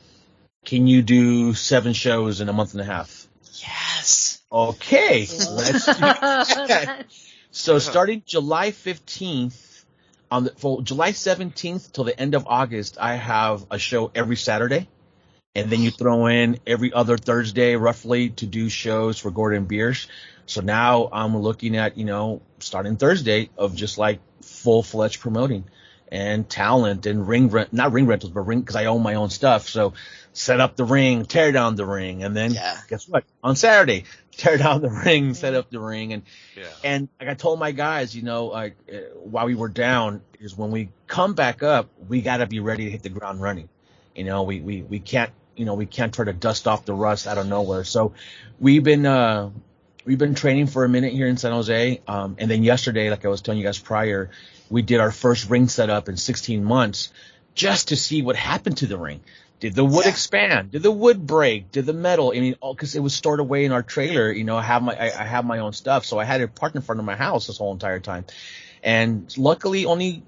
[0.66, 3.25] Can you do seven shows in a month and a half?"
[4.52, 4.62] Yes.
[4.76, 7.16] Okay, let's.
[7.56, 7.80] So uh-huh.
[7.80, 9.86] starting July 15th,
[10.30, 14.36] on the for July 17th till the end of August, I have a show every
[14.36, 14.90] Saturday,
[15.56, 20.08] and then you throw in every other Thursday roughly to do shows for Gordon Biersch.
[20.48, 25.64] So now I'm looking at you know starting Thursday of just like full fledged promoting
[26.12, 29.30] and talent and ring rent, not ring rentals, but ring because I own my own
[29.30, 29.70] stuff.
[29.70, 29.94] So
[30.34, 32.78] set up the ring, tear down the ring, and then Yeah.
[32.90, 33.24] guess what?
[33.44, 34.04] On Saturday,
[34.38, 36.24] tear down the ring, set up the ring, and
[36.56, 36.64] Yeah.
[36.84, 40.58] and like I told my guys, you know, like uh, while we were down, is
[40.58, 43.70] when we come back up, we got to be ready to hit the ground running.
[44.16, 46.94] You know, we we we can't you know, we can't try to dust off the
[46.94, 47.84] rust out of nowhere.
[47.84, 48.14] So
[48.60, 49.52] we've been, uh,
[50.04, 52.02] we've been training for a minute here in San Jose.
[52.08, 54.30] Um, and then yesterday, like I was telling you guys prior,
[54.70, 57.12] we did our first ring setup in 16 months
[57.54, 59.22] just to see what happened to the ring.
[59.66, 60.12] Did the wood yeah.
[60.12, 60.72] expand?
[60.72, 61.72] Did the wood break?
[61.72, 62.34] Did the metal?
[62.36, 64.32] I mean, because it was stored away in our trailer.
[64.32, 66.54] You know, I have my I, I, have my own stuff, so I had it
[66.54, 68.26] parked in front of my house this whole entire time.
[68.84, 70.22] And luckily, only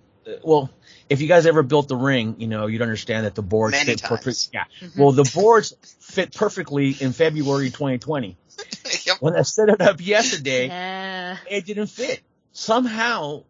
[0.43, 0.71] well,
[1.08, 3.91] if you guys ever built the ring, you know, you'd understand that the boards Many
[3.91, 4.50] fit perfectly.
[4.54, 4.63] Yeah.
[4.82, 5.00] Mm-hmm.
[5.00, 8.38] Well, the boards fit perfectly in February 2020.
[9.06, 9.17] yep.
[9.19, 11.38] When I set it up yesterday, yeah.
[11.47, 12.21] it didn't fit.
[12.54, 13.43] Somehow,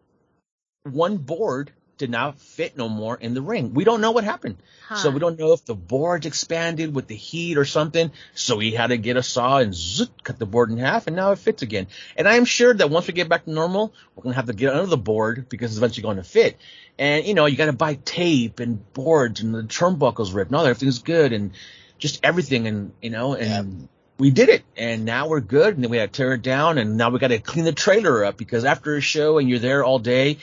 [0.84, 3.74] one board did not fit no more in the ring.
[3.74, 4.58] We don't know what happened.
[4.88, 4.96] Huh.
[4.96, 8.12] So we don't know if the board expanded with the heat or something.
[8.36, 11.16] So we had to get a saw and zoop, cut the board in half and
[11.16, 11.88] now it fits again.
[12.16, 14.54] And I'm sure that once we get back to normal, we're going to have to
[14.54, 16.58] get under the board because it's eventually going to fit.
[16.98, 20.56] And you know, you got to buy tape and boards and the turnbuckles ripped and
[20.56, 20.70] all that.
[20.70, 21.52] Everything's good and
[21.98, 22.68] just everything.
[22.68, 23.88] And, you know, and yeah.
[24.20, 25.76] we did it and now we're good.
[25.76, 27.74] And then we had to tear it down and now we got to clean the
[27.74, 30.38] trailer up because after a show and you're there all day,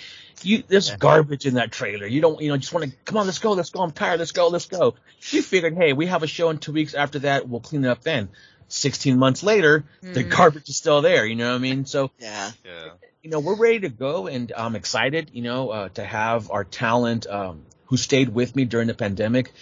[0.45, 0.97] you there's yeah.
[0.97, 2.07] garbage in that trailer.
[2.07, 3.81] You don't you know just want to come on, let's go, let's go.
[3.81, 4.95] I'm tired, let's go, let's go.
[5.21, 6.95] She figured, hey, we have a show in two weeks.
[6.95, 8.29] After that, we'll clean it up then.
[8.69, 10.15] 16 months later, mm.
[10.15, 10.31] the hmm.
[10.31, 11.27] garbage is still there.
[11.27, 11.85] You know what I mean?
[11.85, 12.91] So yeah, yeah.
[13.23, 15.31] You know, we're ready to go, and I'm excited.
[15.33, 19.53] You know, uh, to have our talent um, who stayed with me during the pandemic.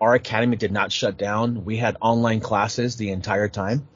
[0.00, 1.64] Our academy did not shut down.
[1.64, 3.86] We had online classes the entire time.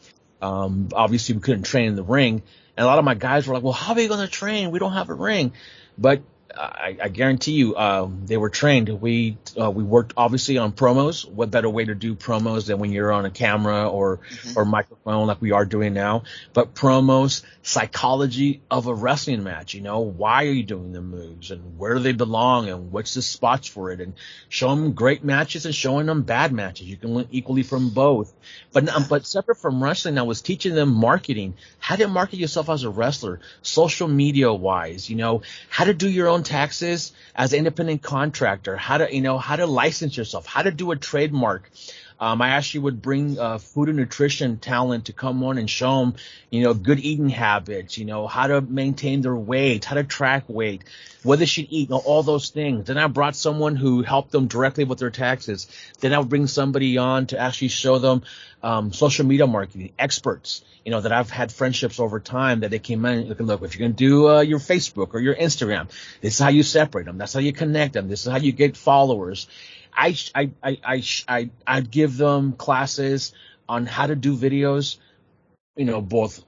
[0.40, 2.42] Um, obviously, we couldn't train in the ring,
[2.76, 4.70] and a lot of my guys were like, "Well, how are you going to train?
[4.70, 5.52] We don't have a ring."
[5.98, 6.22] But
[6.56, 8.88] I, I guarantee you, um, they were trained.
[8.88, 11.28] We uh, we worked obviously on promos.
[11.28, 14.58] What better way to do promos than when you're on a camera or mm-hmm.
[14.58, 16.24] or microphone like we are doing now?
[16.52, 19.74] But promos, psychology of a wrestling match.
[19.74, 23.14] You know, why are you doing the moves and where do they belong and what's
[23.14, 24.00] the spots for it?
[24.00, 24.14] And
[24.48, 26.86] show them great matches and showing them bad matches.
[26.86, 28.32] You can learn equally from both.
[28.72, 32.68] But um, but separate from wrestling, I was teaching them marketing, how to market yourself
[32.68, 35.08] as a wrestler, social media wise.
[35.08, 39.20] You know, how to do your own taxes as an independent contractor, how to, you
[39.20, 41.70] know, how to license yourself, how to do a trademark.
[42.20, 46.00] Um, I actually would bring uh, food and nutrition talent to come on and show
[46.00, 46.14] them,
[46.50, 50.44] you know, good eating habits, you know, how to maintain their weight, how to track
[50.48, 50.84] weight,
[51.22, 52.86] what they should eat, you know, all those things.
[52.86, 55.68] Then I brought someone who helped them directly with their taxes.
[56.00, 58.22] Then I would bring somebody on to actually show them
[58.62, 62.78] um, social media marketing experts, you know, that I've had friendships over time that they
[62.78, 65.88] came in and look, if you're going to do uh, your Facebook or your Instagram,
[66.20, 67.18] this is how you separate them.
[67.18, 68.08] That's how you connect them.
[68.08, 69.48] This is how you get followers.
[69.94, 73.32] I, I, I, I, I, I'd give them classes
[73.68, 74.96] on how to do videos,
[75.76, 76.44] you know, both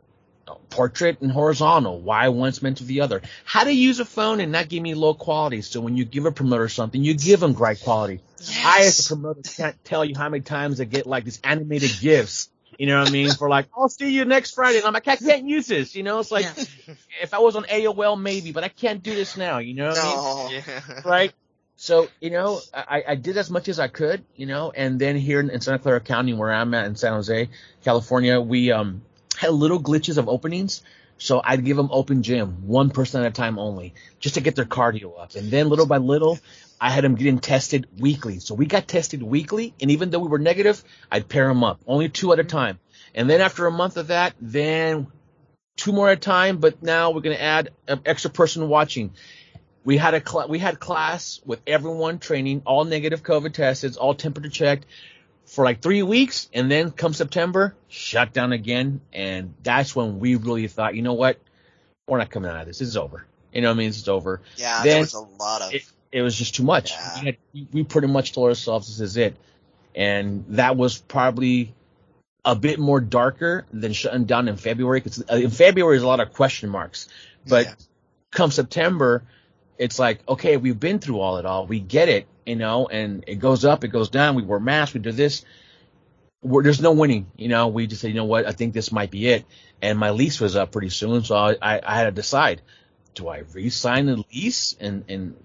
[0.70, 4.52] portrait and horizontal, why one's meant to the other, how to use a phone and
[4.52, 5.62] not give me low quality.
[5.62, 8.20] So when you give a promoter something, you give them great quality.
[8.40, 8.62] Yes.
[8.64, 11.92] I, as a promoter, can't tell you how many times I get like these animated
[12.00, 12.50] gifs.
[12.78, 13.30] You know what I mean?
[13.30, 14.78] For like, I'll see you next Friday.
[14.78, 15.94] And I'm like, I can't use this.
[15.94, 16.94] You know, it's like, yeah.
[17.22, 19.58] if I was on AOL, maybe, but I can't do this now.
[19.58, 20.02] You know what no.
[20.02, 20.62] I mean?
[20.66, 21.00] Yeah.
[21.04, 21.32] Right?
[21.76, 25.16] So, you know, I, I did as much as I could, you know, and then
[25.16, 27.48] here in, in Santa Clara County, where I'm at in San Jose,
[27.84, 29.02] California, we, um,
[29.36, 30.82] had little glitches of openings.
[31.16, 34.56] So I'd give them open gym, one person at a time only, just to get
[34.56, 35.34] their cardio up.
[35.36, 36.38] And then little by little,
[36.80, 38.40] I had them getting tested weekly.
[38.40, 39.74] So we got tested weekly.
[39.80, 42.80] And even though we were negative, I'd pair them up, only two at a time.
[43.14, 45.06] And then after a month of that, then
[45.76, 46.58] two more at a time.
[46.58, 49.12] But now we're going to add an extra person watching.
[49.84, 54.14] We had a cl- we had class with everyone training, all negative COVID tested, all
[54.14, 54.86] temperature checked
[55.46, 60.36] for like three weeks, and then come September, shut down again, and that's when we
[60.36, 61.38] really thought, you know what,
[62.06, 62.78] we're not coming out of this.
[62.78, 63.26] This is over.
[63.52, 63.88] You know what I mean?
[63.88, 64.40] It's over.
[64.56, 65.74] Yeah, then there was a lot of.
[65.74, 66.92] It, it was just too much.
[66.92, 67.20] Yeah.
[67.20, 67.36] We, had,
[67.72, 69.36] we pretty much told ourselves this is it,
[69.94, 71.74] and that was probably
[72.44, 76.06] a bit more darker than shutting down in February because uh, in February is a
[76.06, 77.08] lot of question marks,
[77.46, 77.74] but yeah.
[78.30, 79.24] come September
[79.78, 81.66] it's like, okay, we've been through all it all.
[81.66, 84.34] We get it, you know, and it goes up, it goes down.
[84.34, 85.44] We wear masks, we do this.
[86.42, 87.68] We're, there's no winning, you know.
[87.68, 89.44] We just said, you know what, I think this might be it.
[89.80, 92.62] And my lease was up pretty soon, so I, I, I had to decide:
[93.14, 94.76] do I re-sign the lease?
[94.78, 95.36] And and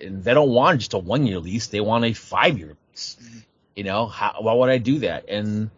[0.00, 3.16] and they don't want just a one-year lease; they want a five-year lease.
[3.20, 3.38] Mm-hmm.
[3.76, 5.28] You know, how, why would I do that?
[5.28, 5.70] And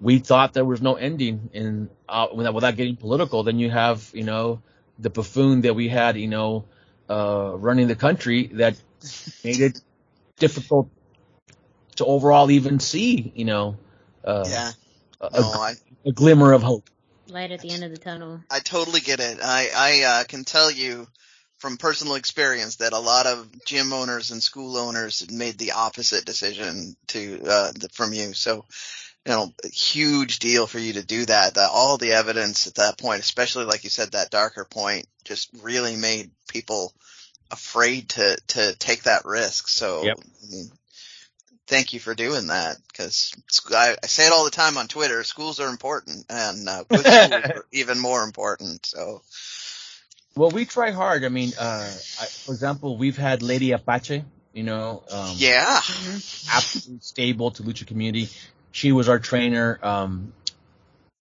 [0.00, 4.22] we thought there was no ending, and uh, without getting political, then you have, you
[4.22, 4.62] know,
[4.98, 6.64] the buffoon that we had, you know
[7.08, 8.76] uh, running the country that
[9.44, 9.80] made it
[10.38, 10.90] difficult
[11.96, 13.76] to overall even see, you know,
[14.24, 14.72] uh, yeah.
[15.20, 16.88] a, no, a, I, a, glimmer of hope.
[17.28, 18.40] Light at the end of the tunnel.
[18.50, 19.38] I totally get it.
[19.42, 21.06] I, I uh, can tell you
[21.58, 26.24] from personal experience that a lot of gym owners and school owners made the opposite
[26.24, 28.34] decision to uh, from you.
[28.34, 28.64] So,
[29.26, 31.54] you know, huge deal for you to do that.
[31.54, 35.50] That all the evidence at that point, especially like you said, that darker point, just
[35.62, 36.92] really made people
[37.50, 39.66] afraid to to take that risk.
[39.68, 40.18] So, yep.
[40.20, 40.70] I mean,
[41.66, 43.34] thank you for doing that because
[43.74, 45.24] I, I, say it all the time on Twitter.
[45.24, 48.86] Schools are important, and uh, good schools are even more important.
[48.86, 49.22] So,
[50.36, 51.24] well, we try hard.
[51.24, 54.24] I mean, uh, I, for example, we've had Lady Apache.
[54.52, 55.80] You know, um, yeah,
[56.50, 58.30] absolutely stable to lucha community.
[58.76, 59.78] She was our trainer.
[59.82, 60.34] Um,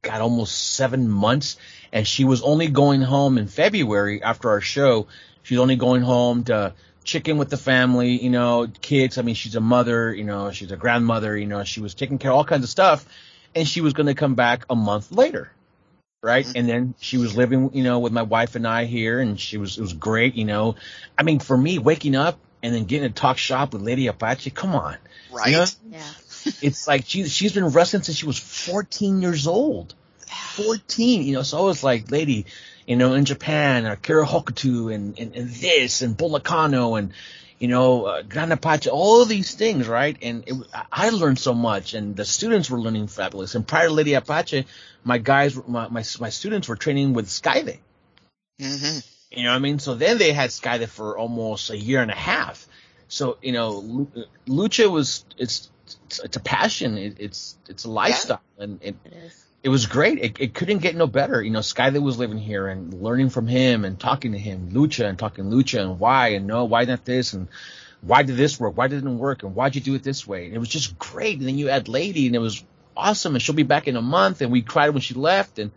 [0.01, 1.55] got almost seven months,
[1.93, 5.07] and she was only going home in February after our show.
[5.41, 6.73] She's only going home to
[7.05, 9.17] chicken with the family, you know, kids.
[9.17, 12.17] I mean, she's a mother, you know, she's a grandmother, you know, she was taking
[12.17, 13.07] care of all kinds of stuff
[13.55, 15.49] and she was going to come back a month later.
[16.21, 16.45] Right.
[16.45, 16.57] Mm-hmm.
[16.57, 19.57] And then she was living, you know, with my wife and I here and she
[19.57, 20.75] was, it was great, you know,
[21.17, 24.49] I mean, for me waking up and then getting to talk shop with Lady Apache,
[24.49, 24.97] come on.
[25.31, 25.51] Right.
[25.51, 25.65] You know?
[25.91, 26.03] Yeah.
[26.61, 29.93] It's like she, she's been wrestling since she was 14 years old.
[30.27, 32.45] 14, you know, so I was like, lady,
[32.87, 37.11] you know, in Japan, uh, Kira Hokuto and, and, and this and Bull Nakano and,
[37.59, 40.17] you know, uh, Gran Apache, all of these things, right?
[40.21, 40.55] And it,
[40.91, 43.55] I learned so much and the students were learning fabulous.
[43.55, 44.65] And prior to Lady Apache,
[45.03, 47.79] my guys, my, my, my students were training with Skayde.
[48.59, 48.99] Mm-hmm.
[49.31, 49.79] You know what I mean?
[49.79, 52.67] So then they had Skayde for almost a year and a half.
[53.07, 54.09] So, you know,
[54.47, 55.69] Lucha was, it's,
[56.05, 56.97] it's, it's a passion.
[56.97, 58.63] It, it's, it's a lifestyle yeah.
[58.63, 59.33] and it, it
[59.65, 60.19] it was great.
[60.19, 61.41] It, it couldn't get no better.
[61.41, 65.09] You know, Skyler was living here and learning from him and talking to him, Lucha
[65.09, 67.47] and talking Lucha and why and no, why not this and
[68.01, 68.77] why did this work?
[68.77, 69.41] Why didn't it work?
[69.41, 70.45] And why'd you do it this way?
[70.45, 71.39] And it was just great.
[71.39, 72.63] And then you had Lady and it was
[72.95, 73.33] awesome.
[73.33, 74.41] And she'll be back in a month.
[74.41, 75.57] And we cried when she left.
[75.57, 75.71] And,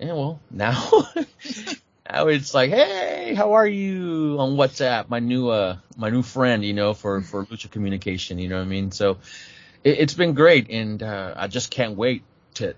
[0.00, 0.90] yeah, well, now,
[2.14, 5.08] now it's like, hey, how are you on WhatsApp?
[5.08, 8.38] My new, uh, my new friend, you know, for, for Lucha communication.
[8.38, 8.92] You know what I mean?
[8.92, 9.18] So
[9.82, 10.70] it, has been great.
[10.70, 12.22] And, uh, I just can't wait
[12.54, 12.74] to,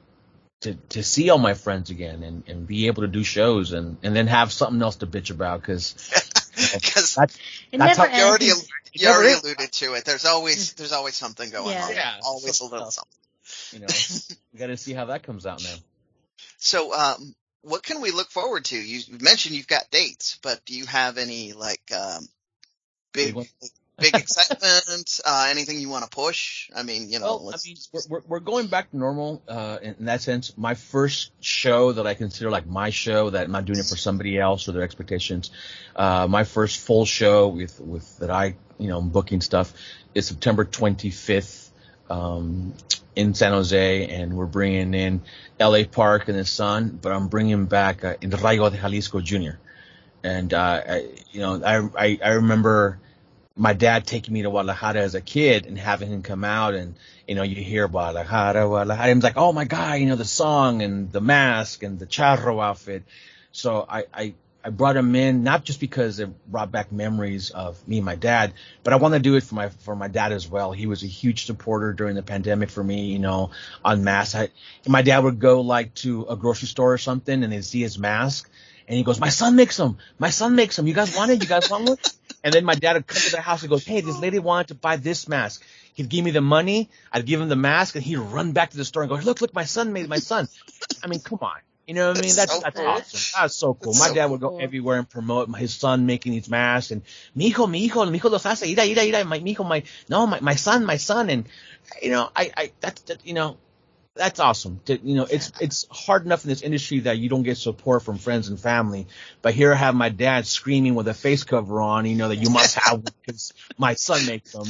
[0.62, 3.98] to to see all my friends again and, and be able to do shows and,
[4.02, 5.92] and then have something else to bitch about because
[6.72, 7.38] because that's,
[7.72, 8.50] that's you already
[8.94, 10.06] you already alluded to it.
[10.06, 11.84] There's always there's always something going yeah.
[11.84, 11.92] on.
[11.92, 13.12] Yeah, always a little something.
[13.72, 13.86] You know,
[14.54, 15.74] we got to see how that comes out now.
[16.56, 18.76] So, um, what can we look forward to?
[18.76, 22.28] You mentioned you've got dates, but do you have any like um,
[23.12, 23.48] big, big
[23.98, 25.20] big excitement?
[25.24, 26.70] Uh, anything you want to push?
[26.74, 27.76] I mean, you know, well, I mean,
[28.08, 30.56] we're, we're going back to normal uh, in, in, that sense.
[30.56, 33.96] My first show that I consider like my show that I'm not doing it for
[33.96, 35.50] somebody else or their expectations.
[35.94, 39.72] Uh, my first full show with with that I you know booking stuff
[40.14, 41.70] is September 25th.
[42.08, 42.74] Um,
[43.16, 45.22] in San Jose, and we're bringing in
[45.58, 45.84] L.A.
[45.84, 49.56] Park and the Sun, but I'm bringing back uh, in Rayo de Jalisco Jr.
[50.22, 53.00] And uh, I, you know, I, I I remember
[53.56, 56.94] my dad taking me to Guadalajara as a kid and having him come out and,
[57.26, 59.10] you know, you hear Guadalajara, Guadalajara.
[59.10, 62.62] And like, oh my God, you know, the song and the mask and the charro
[62.62, 63.04] outfit.
[63.52, 64.34] So I, I,
[64.66, 68.16] I brought him in not just because it brought back memories of me and my
[68.16, 68.52] dad,
[68.82, 70.72] but I want to do it for my for my dad as well.
[70.72, 73.52] He was a huge supporter during the pandemic for me, you know,
[73.84, 74.34] on mask.
[74.34, 74.48] I,
[74.84, 77.96] my dad would go like to a grocery store or something and they'd see his
[77.96, 78.50] mask
[78.88, 79.98] and he goes, "My son makes them.
[80.18, 80.88] My son makes them.
[80.88, 81.40] You guys want it?
[81.40, 81.98] You guys want one?"
[82.42, 84.68] And then my dad would come to the house and goes, Hey, this lady wanted
[84.68, 85.64] to buy this mask.
[85.94, 86.90] He'd give me the money.
[87.12, 89.40] I'd give him the mask and he'd run back to the store and go, look,
[89.40, 90.46] look, my son made my son.
[91.02, 91.56] I mean, come on.
[91.86, 92.34] You know what I mean?
[92.34, 92.88] That's, so that's cool.
[92.88, 93.40] awesome.
[93.40, 93.92] That's so cool.
[93.92, 94.60] That's my so dad would go cool.
[94.60, 97.02] everywhere and promote his son making these masks and
[97.34, 98.66] mi hijo, mi hijo, mi hijo los hace.
[98.66, 99.24] Ira, ira, ira.
[99.24, 101.30] My, mi hijo, my, no, my, my son, my son.
[101.30, 101.48] And,
[102.02, 103.56] you know, I, I, that's, that, you know,
[104.16, 104.80] that's awesome.
[104.86, 108.02] To, you know, it's it's hard enough in this industry that you don't get support
[108.02, 109.06] from friends and family.
[109.42, 112.36] But here I have my dad screaming with a face cover on, you know, that
[112.36, 114.66] you must have because my son makes them.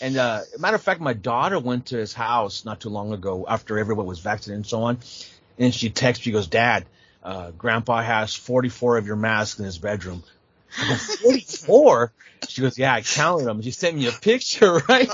[0.00, 3.46] And uh, matter of fact, my daughter went to his house not too long ago
[3.48, 4.98] after everyone was vaccinated and so on.
[5.58, 6.86] And she texts, she goes, Dad,
[7.22, 10.22] uh, Grandpa has 44 of your masks in his bedroom.
[10.78, 12.12] I go, 44?
[12.48, 13.62] She goes, Yeah, I counted them.
[13.62, 15.08] She sent me a picture, right?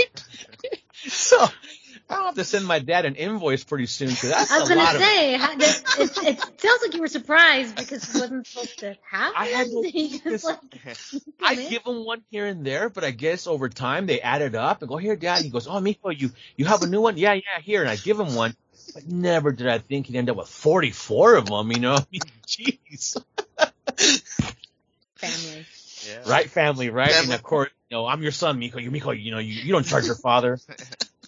[1.06, 1.46] so
[2.12, 4.98] I'll have to send my dad an invoice pretty soon because that's I was gonna
[4.98, 5.40] say, of.
[5.40, 5.60] how, it,
[5.98, 9.34] it, it sounds like you were surprised because it wasn't supposed to happen.
[9.36, 9.68] I had
[10.24, 10.58] Just like,
[11.42, 14.54] I give him one here and there, but I guess over time they add it
[14.54, 15.42] up and go here, dad.
[15.42, 17.16] He goes, oh, Mijo, you you have a new one?
[17.16, 17.80] Yeah, yeah, here.
[17.80, 18.54] And I give him one,
[18.94, 21.72] but never did I think he'd end up with 44 of them.
[21.72, 23.22] You know, I mean, jeez.
[25.16, 25.66] family.
[26.08, 26.30] Yeah.
[26.30, 27.10] Right, family, right?
[27.10, 27.24] Family.
[27.26, 28.82] And of course, you know, I'm your son, Mijo.
[28.82, 30.58] You, Mijo, you know, you, you don't charge your father.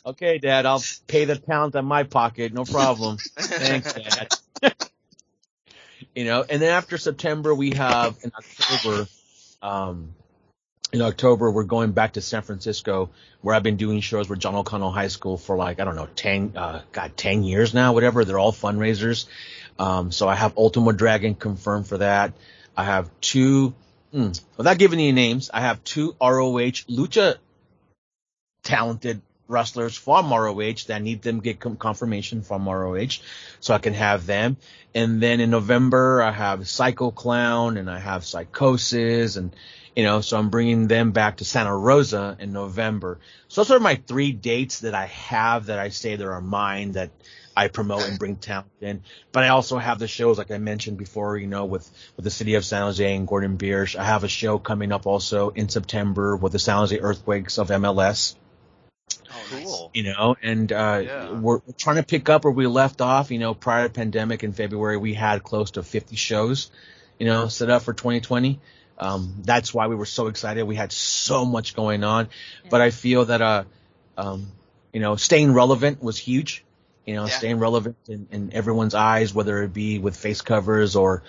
[0.06, 3.16] Okay, Dad, I'll pay the talent in my pocket, no problem.
[3.36, 4.28] Thanks, Dad.
[6.14, 9.06] you know, and then after September, we have in October,
[9.62, 10.14] Um,
[10.94, 14.54] in October, we're going back to San Francisco, where I've been doing shows with John
[14.54, 18.24] O'Connell High School for like I don't know, ten, uh, God, ten years now, whatever.
[18.24, 19.26] They're all fundraisers.
[19.76, 22.32] Um, so I have Ultimo Dragon confirmed for that.
[22.76, 23.74] I have two,
[24.14, 27.38] mm, without giving any names, I have two ROH lucha
[28.62, 33.18] talented wrestlers from ROH that need them get confirmation from ROH,
[33.58, 34.58] so I can have them.
[34.94, 39.52] And then in November, I have Psycho Clown and I have Psychosis and
[39.94, 43.18] you know, so I'm bringing them back to Santa Rosa in November.
[43.48, 46.92] So those are my three dates that I have that I say that are mine
[46.92, 47.10] that
[47.56, 49.02] I promote and bring talent in.
[49.30, 52.30] But I also have the shows, like I mentioned before, you know, with, with the
[52.30, 53.96] city of San Jose and Gordon Biersch.
[53.96, 57.68] I have a show coming up also in September with the San Jose Earthquakes of
[57.68, 58.34] MLS.
[59.30, 59.90] Oh, cool.
[59.94, 61.30] You know, and uh, yeah.
[61.32, 63.30] we're, we're trying to pick up where we left off.
[63.30, 66.70] You know, prior to pandemic in February, we had close to 50 shows,
[67.18, 68.60] you know, set up for 2020.
[68.98, 70.64] Um, that's why we were so excited.
[70.64, 72.28] We had so much going on,
[72.62, 72.70] yeah.
[72.70, 73.64] but I feel that, uh,
[74.16, 74.52] um,
[74.92, 76.64] you know, staying relevant was huge.
[77.04, 77.36] You know, yeah.
[77.36, 81.22] staying relevant in, in, everyone's eyes, whether it be with face covers or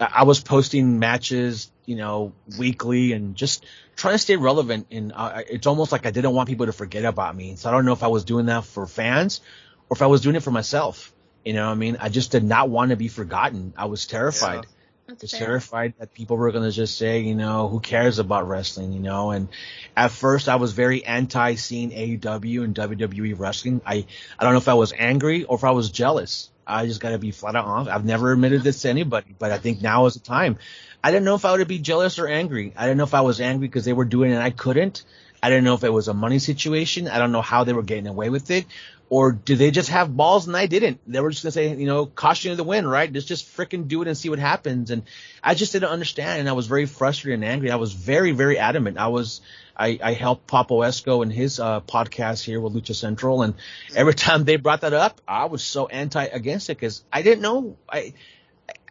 [0.00, 4.86] I was posting matches, you know, weekly and just trying to stay relevant.
[4.90, 7.56] And uh, it's almost like I didn't want people to forget about me.
[7.56, 9.42] So I don't know if I was doing that for fans
[9.90, 11.12] or if I was doing it for myself.
[11.44, 13.74] You know, what I mean, I just did not want to be forgotten.
[13.76, 14.64] I was terrified.
[14.64, 14.70] Yeah.
[15.10, 15.46] That's was fair.
[15.46, 19.00] terrified that people were going to just say, you know, who cares about wrestling, you
[19.00, 19.30] know?
[19.30, 19.48] And
[19.96, 23.80] at first I was very anti seeing AEW and WWE wrestling.
[23.84, 24.06] I,
[24.38, 26.50] I don't know if I was angry or if I was jealous.
[26.66, 27.90] I just got to be flat out honest.
[27.90, 30.58] I've never admitted this to anybody, but I think now is the time.
[31.02, 32.72] I didn't know if I would be jealous or angry.
[32.76, 35.02] I didn't know if I was angry because they were doing it and I couldn't.
[35.42, 37.08] I didn't know if it was a money situation.
[37.08, 38.66] I don't know how they were getting away with it,
[39.10, 41.00] or do they just have balls and I didn't?
[41.04, 43.12] They were just gonna say, you know, caution to the wind, right?
[43.12, 44.92] Just just freaking do it and see what happens.
[44.92, 45.02] And
[45.42, 47.72] I just didn't understand, and I was very frustrated and angry.
[47.72, 48.98] I was very very adamant.
[48.98, 49.40] I was
[49.76, 53.54] I, I helped Papo Esco in his uh, podcast here with Lucha Central, and
[53.96, 57.42] every time they brought that up, I was so anti against it because I didn't
[57.42, 58.14] know I.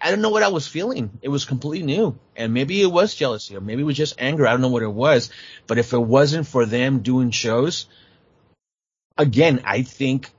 [0.02, 1.10] I don't know what I was feeling.
[1.22, 2.18] It was completely new.
[2.34, 4.48] And maybe it was jealousy or maybe it was just anger.
[4.48, 5.30] I don't know what it was.
[5.68, 7.86] But if it wasn't for them doing shows,
[9.20, 10.32] again, I think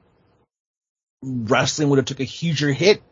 [1.22, 3.02] wrestling would have took a huger hit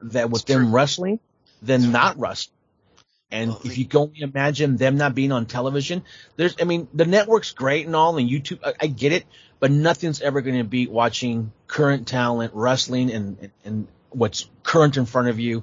[0.00, 1.20] that with them wrestling
[1.60, 2.56] than not wrestling.
[3.32, 6.02] And if you can only imagine them not being on television,
[6.36, 9.24] there's, I mean, the network's great and all, and YouTube, I, I get it,
[9.60, 14.96] but nothing's ever going to beat watching current talent wrestling and, and, and what's current
[14.96, 15.62] in front of you.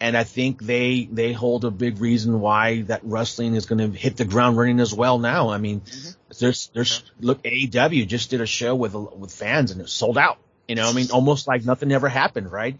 [0.00, 3.98] And I think they, they hold a big reason why that wrestling is going to
[3.98, 5.50] hit the ground running as well now.
[5.50, 6.10] I mean, mm-hmm.
[6.38, 10.38] there's, there's, look, AEW just did a show with, with fans and it sold out.
[10.66, 12.78] You know, I mean, almost like nothing ever happened, right?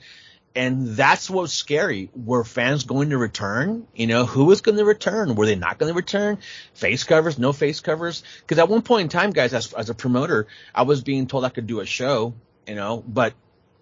[0.54, 2.10] And that's what's scary.
[2.14, 3.86] Were fans going to return?
[3.94, 5.34] You know, who was going to return?
[5.34, 6.38] Were they not going to return?
[6.74, 8.22] Face covers, no face covers?
[8.40, 11.44] Because at one point in time, guys, as, as a promoter, I was being told
[11.44, 12.34] I could do a show,
[12.66, 13.34] you know, but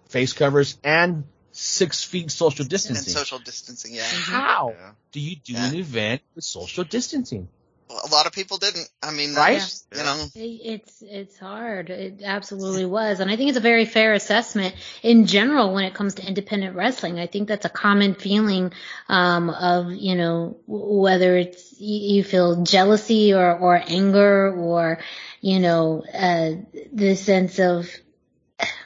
[0.09, 3.11] face covers and six feet social distancing.
[3.11, 4.03] And social distancing, yeah.
[4.03, 4.91] How yeah.
[5.11, 5.69] do you do yeah.
[5.69, 7.47] an event with social distancing?
[7.89, 8.87] Well, a lot of people didn't.
[9.01, 9.61] I mean, right?
[9.95, 11.89] you know, it's it's hard.
[11.89, 15.95] It absolutely was, and I think it's a very fair assessment in general when it
[15.95, 17.17] comes to independent wrestling.
[17.17, 18.73] I think that's a common feeling
[19.07, 24.99] um, of you know whether it's you feel jealousy or or anger or
[25.41, 26.51] you know uh,
[26.93, 27.89] the sense of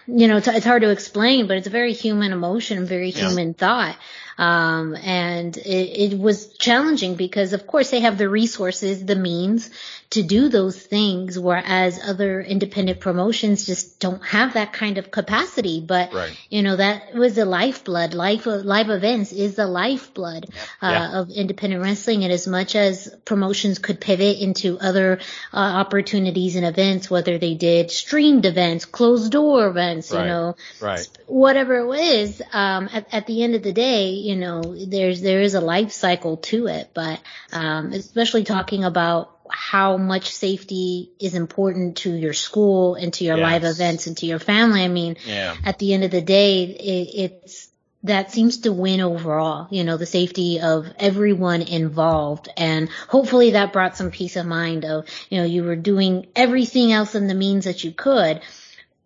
[0.08, 3.50] you know, it's, it's hard to explain, but it's a very human emotion, very human
[3.50, 3.54] yeah.
[3.54, 3.98] thought.
[4.38, 9.70] Um, and it, it was challenging because of course they have the resources, the means
[10.14, 15.82] to do those things, whereas other independent promotions just don't have that kind of capacity.
[15.82, 16.38] But right.
[16.50, 18.14] you know that was the lifeblood.
[18.14, 20.46] Life live events is the lifeblood
[20.82, 21.20] uh, yeah.
[21.20, 25.20] of independent wrestling, and as much as promotions could pivot into other
[25.52, 30.22] uh, opportunities and events, whether they did streamed events, closed door events, right.
[30.22, 31.08] you know, right.
[31.26, 35.42] whatever it was, um, at, at the end of the day, you know, there's there
[35.42, 36.92] is a life cycle to it.
[36.94, 37.22] But
[37.52, 43.38] um, especially talking about how much safety is important to your school and to your
[43.38, 43.44] yes.
[43.44, 44.84] live events and to your family.
[44.84, 45.56] I mean, yeah.
[45.64, 47.70] at the end of the day, it, it's
[48.04, 52.50] that seems to win overall, you know, the safety of everyone involved.
[52.58, 56.92] And hopefully that brought some peace of mind of, you know, you were doing everything
[56.92, 58.42] else in the means that you could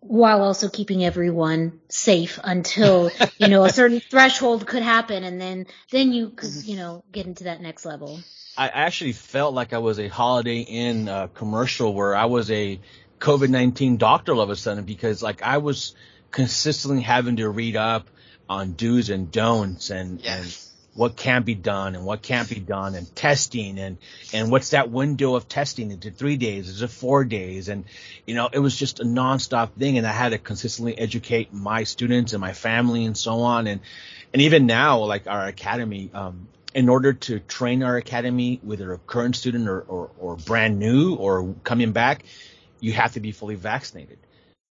[0.00, 5.66] while also keeping everyone safe until, you know, a certain threshold could happen and then,
[5.90, 8.20] then you could, you know, get into that next level.
[8.56, 12.80] I actually felt like I was a Holiday Inn uh, commercial where I was a
[13.20, 15.94] COVID nineteen doctor all of a sudden because like I was
[16.32, 18.08] consistently having to read up
[18.48, 20.67] on do's and don'ts and, yes.
[20.98, 23.98] What can be done and what can't be done and testing and,
[24.32, 25.92] and what's that window of testing?
[25.92, 26.68] It three days?
[26.68, 27.68] Is it four days?
[27.68, 27.84] And,
[28.26, 29.96] you know, it was just a nonstop thing.
[29.96, 33.68] And I had to consistently educate my students and my family and so on.
[33.68, 33.80] And,
[34.32, 38.98] and even now, like our academy, um, in order to train our academy, whether a
[38.98, 42.24] current student or, or, or brand new or coming back,
[42.80, 44.18] you have to be fully vaccinated.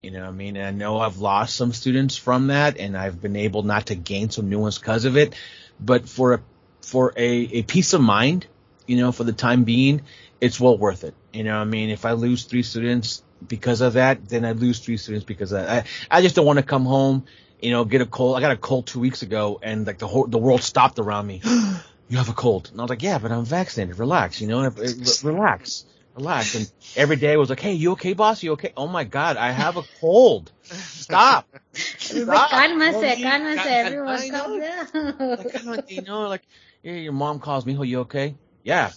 [0.03, 0.57] You know I mean?
[0.57, 4.29] I know I've lost some students from that and I've been able not to gain
[4.29, 5.33] some new ones because of it
[5.79, 6.39] but for a
[6.81, 8.47] for a, a peace of mind,
[8.85, 10.01] you know, for the time being,
[10.39, 11.13] it's well worth it.
[11.33, 14.79] You know, I mean, if I lose three students because of that, then I lose
[14.79, 15.85] three students because of that.
[16.09, 17.25] I, I just don't want to come home,
[17.61, 18.37] you know, get a cold.
[18.37, 21.27] I got a cold two weeks ago, and like the whole the world stopped around
[21.27, 21.41] me.
[22.09, 23.99] you have a cold, and I was like, yeah, but I'm vaccinated.
[23.99, 24.69] Relax, you know,
[25.23, 25.85] relax
[26.17, 26.55] relax.
[26.55, 28.43] And every day was like, hey, you okay, boss?
[28.43, 28.73] You okay?
[28.75, 30.51] Oh my God, I have a cold.
[30.63, 31.47] Stop.
[31.73, 32.49] Stop.
[32.49, 33.65] Cálmase, cálmase.
[33.65, 35.65] Everyone calm down.
[35.65, 36.43] Like, you know, like,
[36.83, 38.35] yeah, your mom calls me, oh, you okay?
[38.63, 38.91] Yeah.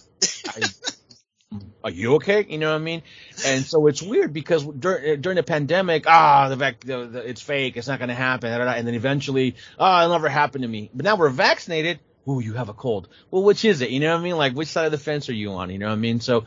[0.47, 0.61] I,
[1.83, 2.45] are you okay?
[2.47, 3.03] You know what I mean?
[3.45, 7.41] And so it's weird because during, during the pandemic, ah, the, vac, the, the it's
[7.41, 10.67] fake, it's not going to happen, and then eventually, ah, oh, it'll never happen to
[10.67, 10.89] me.
[10.93, 11.99] But now we're vaccinated.
[12.27, 13.09] Ooh, you have a cold.
[13.31, 13.89] Well, which is it?
[13.89, 14.37] You know what I mean?
[14.37, 15.71] Like, which side of the fence are you on?
[15.71, 16.19] You know what I mean?
[16.19, 16.45] So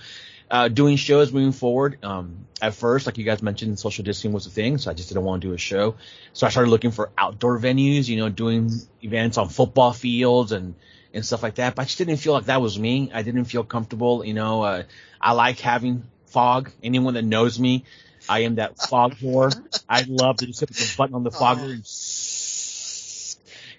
[0.51, 1.99] uh, doing shows moving forward.
[2.05, 5.09] Um, at first, like you guys mentioned, social distancing was a thing, so I just
[5.09, 5.97] didn't want to do a show.
[6.33, 8.71] So I started looking for outdoor venues, you know, doing
[9.03, 10.75] events on football fields and
[11.13, 11.75] and stuff like that.
[11.75, 13.11] But I just didn't feel like that was me.
[13.13, 14.25] I didn't feel comfortable.
[14.25, 14.83] You know, uh,
[15.21, 16.71] I like having fog.
[16.83, 17.85] Anyone that knows me,
[18.29, 19.55] I am that fog whore.
[19.89, 21.87] I love to just hit the button on the fogger and,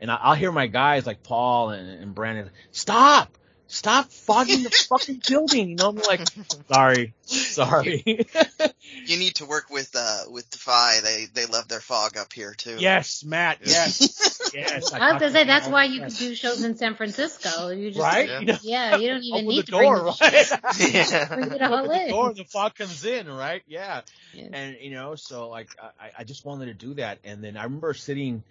[0.02, 3.36] and I'll hear my guys like Paul and, and Brandon, stop
[3.68, 5.70] stop fogging the fucking building.
[5.70, 6.22] You know, I'm like,
[6.72, 8.04] sorry, sorry.
[9.06, 11.00] you need to work with uh with Defy.
[11.02, 12.78] They they love their fog up here too.
[12.80, 13.60] Yes, Matt.
[13.64, 14.94] Yes, yes.
[14.94, 16.18] I, I was gonna say that's why you yes.
[16.18, 17.70] can do shows in San Francisco.
[17.70, 18.30] You just right?
[18.44, 20.52] Yeah, yeah you don't even need to door, bring right?
[20.80, 21.36] yeah.
[21.36, 22.08] bring it all in.
[22.08, 23.64] The door, the fog comes in, right?
[23.68, 24.02] Yeah.
[24.34, 24.50] yeah.
[24.52, 27.64] And you know, so like I I just wanted to do that, and then I
[27.64, 28.44] remember sitting.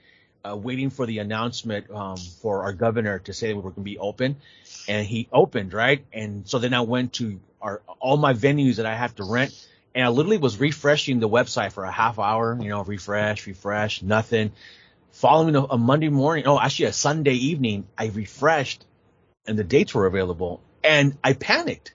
[0.47, 3.77] Uh, waiting for the announcement um, for our governor to say that we were going
[3.77, 4.37] to be open,
[4.89, 6.05] and he opened, right?
[6.13, 9.53] And so then I went to our, all my venues that I have to rent
[9.95, 14.03] and I literally was refreshing the website for a half hour, you know, refresh, refresh,
[14.03, 14.53] nothing.
[15.13, 18.85] Following a, a Monday morning, oh, actually a Sunday evening, I refreshed
[19.47, 21.95] and the dates were available and I panicked.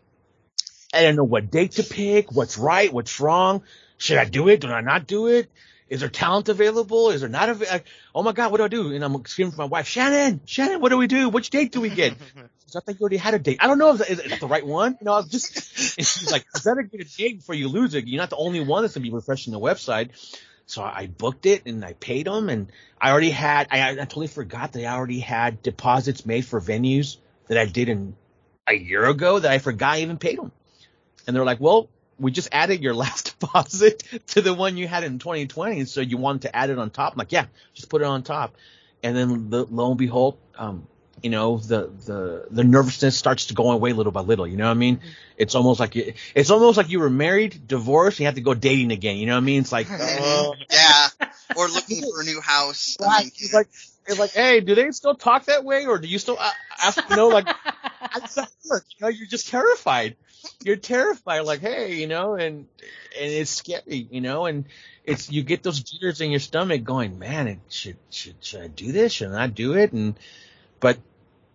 [0.94, 3.64] I didn't know what date to pick, what's right, what's wrong.
[3.98, 4.62] Should I do it?
[4.62, 5.52] Do I not do it?
[5.90, 7.10] Is there talent available?
[7.10, 7.50] Is there not?
[7.50, 7.84] Av-
[8.14, 8.94] oh my God, what do I do?
[8.94, 11.30] And I'm screaming for my wife, Shannon, Shannon, what do we do?
[11.30, 12.14] Which date do we get?
[12.76, 13.58] I think you already had a date.
[13.62, 14.98] I don't know if it's the right one.
[15.02, 17.96] You know, I was just, and she's like, better get a date before you lose
[17.96, 18.08] it.
[18.08, 20.12] You're not the only one that's going to be refreshing the website.
[20.68, 22.72] So I booked it and I paid them and
[23.02, 27.18] I already had, I, I totally forgot that I already had deposits made for venues
[27.48, 28.16] that I did in
[28.68, 30.52] a year ago that I forgot I even paid them.
[31.26, 35.03] And they're like, well, we just added your last deposit to the one you had
[35.03, 35.86] in 2020.
[35.86, 37.13] So you wanted to add it on top.
[37.13, 38.55] I'm like, yeah, just put it on top.
[39.01, 40.88] And then lo and behold, um,
[41.24, 44.47] you know, the, the, the nervousness starts to go away little by little.
[44.47, 44.97] You know what I mean?
[44.97, 45.07] Mm-hmm.
[45.38, 48.41] It's almost like you, it's almost like you were married, divorced, and you have to
[48.41, 49.17] go dating again.
[49.17, 49.61] You know what I mean?
[49.61, 51.07] It's like, uh, yeah,
[51.55, 52.97] or looking for a new house.
[53.09, 53.09] Right.
[53.09, 53.67] I mean, it's like,
[54.07, 56.51] it's like, hey, do they still talk that way, or do you still uh,
[56.82, 57.09] ask?
[57.09, 58.86] You know, like, how does that work?
[58.97, 60.15] You know, you're just terrified.
[60.64, 61.41] You're terrified.
[61.41, 62.68] Like, hey, you know, and
[63.20, 64.66] and it's scary, you know, and
[65.04, 68.68] it's you get those jitters in your stomach, going, man, it should should should I
[68.68, 69.14] do this?
[69.14, 69.93] Should I do it?
[69.93, 70.20] And
[70.80, 70.97] but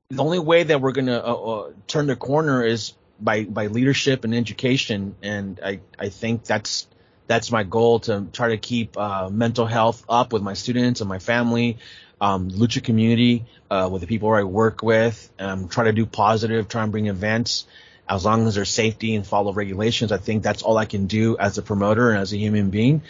[0.09, 3.67] the only way that we're going to uh, uh, turn the corner is by by
[3.67, 6.87] leadership and education, and I I think that's
[7.27, 11.09] that's my goal to try to keep uh, mental health up with my students and
[11.09, 11.79] my family,
[12.21, 16.69] um, lucha community, uh, with the people I work with, um, try to do positive,
[16.69, 17.67] try and bring events.
[18.09, 21.39] As long as there's safety and follow regulations, I think that's all I can do
[21.39, 23.03] as a promoter and as a human being,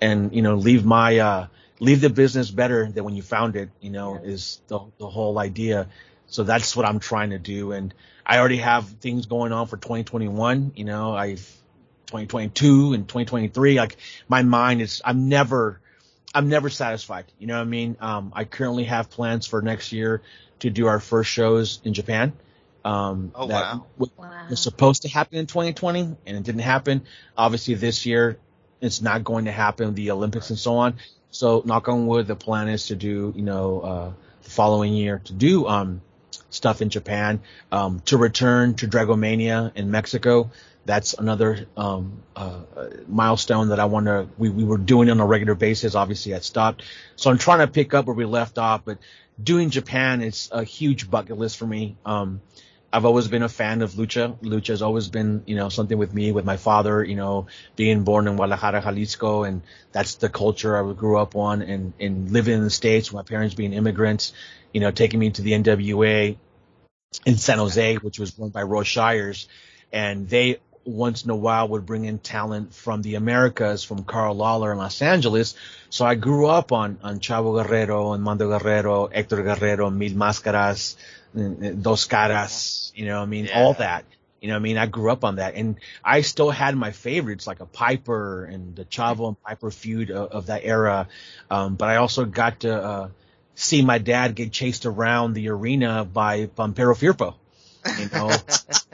[0.00, 1.46] and you know leave my uh,
[1.80, 3.70] leave the business better than when you found it.
[3.80, 5.88] You know is the the whole idea.
[6.26, 7.72] So that's what I'm trying to do.
[7.72, 7.92] And
[8.24, 10.72] I already have things going on for 2021.
[10.76, 11.46] You know, I've
[12.12, 13.78] 2022 and 2023.
[13.78, 13.96] Like
[14.28, 15.80] my mind is, I'm never,
[16.34, 17.24] I'm never satisfied.
[17.38, 17.96] You know what I mean?
[18.00, 20.22] Um, I currently have plans for next year
[20.60, 22.32] to do our first shows in Japan.
[22.84, 23.86] Um, oh, that wow.
[23.96, 24.46] was, wow.
[24.50, 27.02] was supposed to happen in 2020 and it didn't happen.
[27.36, 28.38] Obviously this year
[28.80, 30.94] it's not going to happen, the Olympics and so on.
[31.30, 34.12] So knock on wood, the plan is to do, you know, uh,
[34.42, 36.02] the following year to do, um,
[36.50, 37.40] stuff in Japan.
[37.70, 40.50] Um, to return to Dragomania in Mexico,
[40.84, 42.60] that's another um, uh,
[43.06, 44.28] milestone that I want to.
[44.36, 45.94] We, we were doing on a regular basis.
[45.94, 46.82] Obviously, I stopped,
[47.16, 48.84] so I'm trying to pick up where we left off.
[48.84, 48.98] But
[49.42, 51.96] doing Japan is a huge bucket list for me.
[52.04, 52.40] Um,
[52.92, 54.38] I've always been a fan of lucha.
[54.40, 58.04] Lucha has always been, you know, something with me, with my father, you know, being
[58.04, 59.62] born in Guadalajara, Jalisco, and
[59.92, 63.54] that's the culture I grew up on, and and living in the states, my parents
[63.54, 64.32] being immigrants,
[64.72, 66.36] you know, taking me to the NWA
[67.24, 69.48] in San Jose, which was run by Roy Shires,
[69.90, 74.34] and they once in a while would bring in talent from the Americas, from Carl
[74.34, 75.54] Lawler in Los Angeles.
[75.90, 80.96] So I grew up on, on Chavo Guerrero and Mando Guerrero, Hector Guerrero, Mil Máscaras,
[81.34, 83.62] Dos Caras, you know, I mean, yeah.
[83.62, 84.04] all that.
[84.40, 87.46] You know, I mean, I grew up on that, and I still had my favorites
[87.46, 91.06] like a Piper and the Chavo and Piper feud of, of that era.
[91.48, 93.08] Um, but I also got to uh,
[93.54, 97.34] see my dad get chased around the arena by Pampero Firpo.
[97.98, 98.36] You know,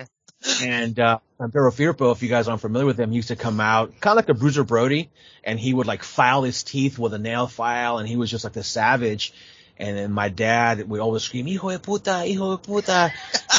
[0.62, 3.98] and uh, Pampero Firpo, if you guys aren't familiar with him, used to come out
[4.00, 5.10] kind of like a Bruiser Brody,
[5.44, 8.44] and he would like file his teeth with a nail file, and he was just
[8.44, 9.32] like the savage.
[9.78, 13.12] And then my dad would always scream, "Hijo de puta, hijo de puta,"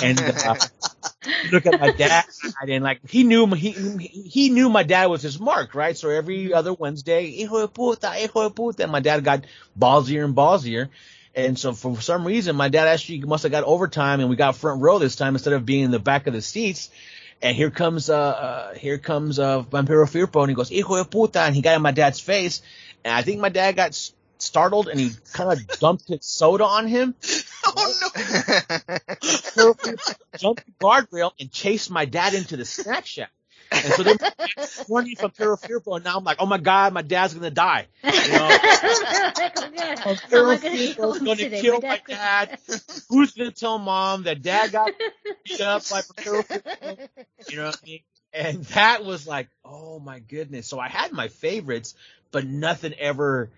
[0.03, 0.55] and uh,
[1.51, 2.25] look at my dad,
[2.67, 5.95] and like he knew he he knew my dad was his mark, right?
[5.95, 9.45] So every other Wednesday, "Hijo de puta, hijo de puta," and my dad got
[9.77, 10.89] ballsier and ballsier.
[11.35, 14.55] And so for some reason, my dad actually must have got overtime and we got
[14.55, 16.89] front row this time instead of being in the back of the seats.
[17.41, 21.05] And here comes, uh, uh here comes, uh, Pampero Firpo and he goes, hijo de
[21.05, 21.41] puta.
[21.41, 22.61] And he got in my dad's face.
[23.05, 24.11] And I think my dad got
[24.41, 27.15] startled and he kind of dumped his soda on him.
[27.71, 28.07] Oh no!
[30.37, 33.31] jumped the guardrail and chased my dad into the snack shack.
[33.71, 34.17] And so they're
[34.89, 37.87] running from Firpo, and now I'm like, oh my god, my dad's gonna die.
[38.03, 38.17] You know,
[40.29, 42.57] Firpo's gonna kill my dad.
[43.09, 44.91] Who's gonna tell mom that dad got
[45.45, 47.09] beat up by Firpo?
[47.49, 47.99] You know what I mean?
[48.33, 50.67] And that was like, oh my goodness.
[50.67, 51.95] So I had my favorites,
[52.31, 53.51] but nothing ever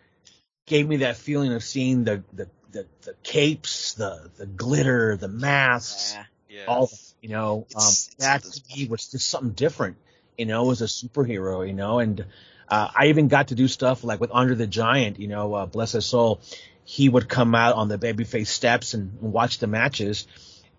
[0.71, 5.27] gave me that feeling of seeing the the the, the capes, the the glitter, the
[5.27, 6.65] masks, yeah, yes.
[6.67, 6.89] all
[7.21, 9.97] you know, um, that to me was just something different,
[10.37, 12.25] you know, as a superhero, you know, and,
[12.67, 15.65] uh, I even got to do stuff like with André the Giant, you know, uh,
[15.65, 16.39] bless his soul.
[16.85, 20.25] He would come out on the babyface steps and, and watch the matches.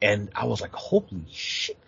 [0.01, 1.78] And I was like, holy shit.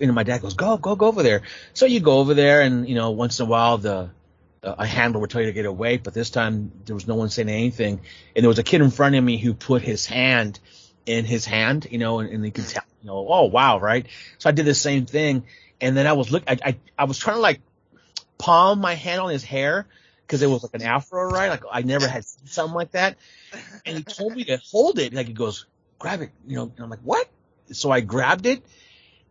[0.00, 1.42] And my dad goes, go, go, go over there.
[1.72, 4.10] So you go over there and, you know, once in a while the,
[4.64, 7.14] uh, a handler would tell you to get away, but this time there was no
[7.14, 8.00] one saying anything.
[8.34, 10.58] And there was a kid in front of me who put his hand
[11.06, 14.06] in his hand, you know, and, and you could tell, you know, oh wow, right?
[14.38, 15.44] So I did the same thing,
[15.80, 17.60] and then I was look, I, I, I was trying to like
[18.38, 19.86] palm my hand on his hair
[20.26, 21.50] because it was like an afro, right?
[21.50, 23.18] Like I never had something like that,
[23.84, 25.12] and he told me to hold it.
[25.12, 25.66] Like he goes,
[25.98, 26.72] grab it, you know.
[26.74, 27.28] And I'm like, what?
[27.72, 28.64] So I grabbed it,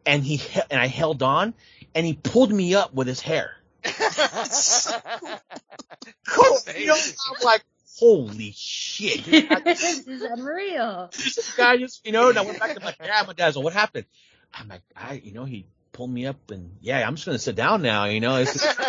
[0.06, 1.54] and he and I held on,
[1.96, 3.56] and he pulled me up with his hair.
[6.28, 6.58] Cool.
[6.78, 7.64] You know, I'm like,
[7.98, 9.24] holy shit.
[9.64, 11.10] this is unreal.
[11.12, 13.28] This guy just, you know, and I went back to my dad.
[13.28, 14.06] My dad's like, what happened?
[14.54, 17.44] I'm like, I, you know, he pulled me up and yeah, I'm just going to
[17.44, 18.38] sit down now, you know.
[18.38, 18.80] It's just,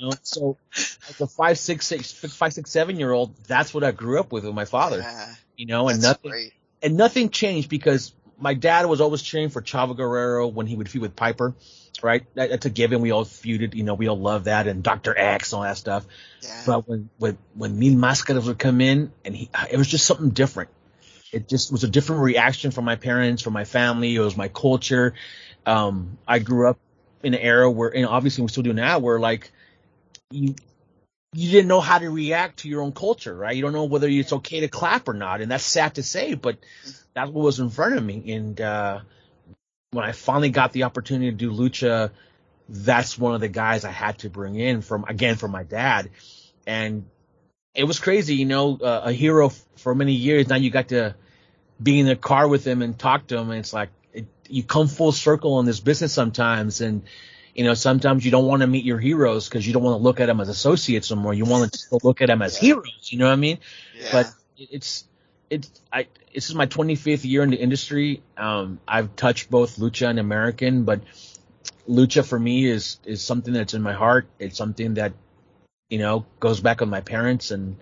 [0.00, 0.56] you know, so
[1.08, 4.32] like a five, six, six, five, six, seven year old, that's what I grew up
[4.32, 6.52] with with my father, yeah, you know, and nothing, great.
[6.82, 8.12] and nothing changed because
[8.42, 11.54] my dad was always cheering for Chavo Guerrero when he would feud with Piper
[12.02, 12.24] right?
[12.34, 13.00] That, that's a given.
[13.00, 15.16] We all feuded, you know, we all love that and Dr.
[15.16, 16.06] X and all that stuff.
[16.40, 16.62] Yeah.
[16.66, 20.30] But when, when, when Mil Máscaras would come in and he, it was just something
[20.30, 20.70] different.
[21.32, 24.14] It just was a different reaction from my parents, from my family.
[24.14, 25.14] It was my culture.
[25.64, 26.78] Um, I grew up
[27.22, 29.50] in an era where, and obviously we still do now, where like
[30.30, 30.54] you,
[31.34, 33.56] you didn't know how to react to your own culture, right?
[33.56, 35.40] You don't know whether it's okay to clap or not.
[35.40, 36.58] And that's sad to say, but
[37.14, 38.32] that's what was in front of me.
[38.32, 39.00] And, uh,
[39.92, 42.10] when I finally got the opportunity to do lucha,
[42.68, 46.10] that's one of the guys I had to bring in from again from my dad,
[46.66, 47.04] and
[47.74, 50.48] it was crazy, you know, uh, a hero f- for many years.
[50.48, 51.14] Now you got to
[51.82, 54.62] be in the car with him and talk to him, and it's like it, you
[54.62, 57.02] come full circle in this business sometimes, and
[57.54, 60.02] you know sometimes you don't want to meet your heroes because you don't want to
[60.02, 61.34] look at them as associates anymore.
[61.34, 63.08] You want to look at them as heroes.
[63.10, 63.58] You know what I mean?
[63.98, 64.08] Yeah.
[64.12, 65.04] But it's
[65.50, 68.22] it's I this is my 25th year in the industry.
[68.36, 71.02] Um, I've touched both lucha and American, but
[71.88, 74.26] lucha for me is is something that's in my heart.
[74.38, 75.12] It's something that
[75.90, 77.76] you know goes back with my parents and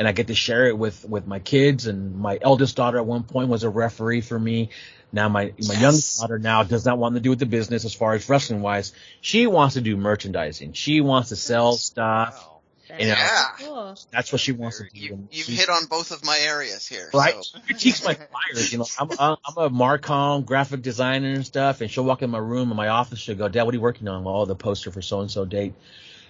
[0.00, 1.86] and I get to share it with with my kids.
[1.86, 4.70] And my eldest daughter at one point was a referee for me.
[5.12, 5.80] Now my my yes.
[5.82, 8.62] youngest daughter now does not want to do with the business as far as wrestling
[8.62, 8.94] wise.
[9.20, 10.72] She wants to do merchandising.
[10.72, 12.34] She wants to sell stuff.
[12.34, 12.60] Wow.
[12.98, 13.44] You know, Yeah.
[13.58, 13.98] Cool.
[14.10, 14.98] that's what she wants to do.
[14.98, 17.10] You, you've hit on both of my areas here.
[17.12, 17.34] Right.
[17.34, 17.58] So.
[17.58, 18.72] She critiques my flyers.
[18.72, 22.30] You know, I'm, I'm I'm a Marcom graphic designer and stuff, and she'll walk in
[22.30, 23.18] my room in my office.
[23.18, 25.44] She'll go, "Dad, what are you working on?" Well, the poster for so and so
[25.44, 25.74] date.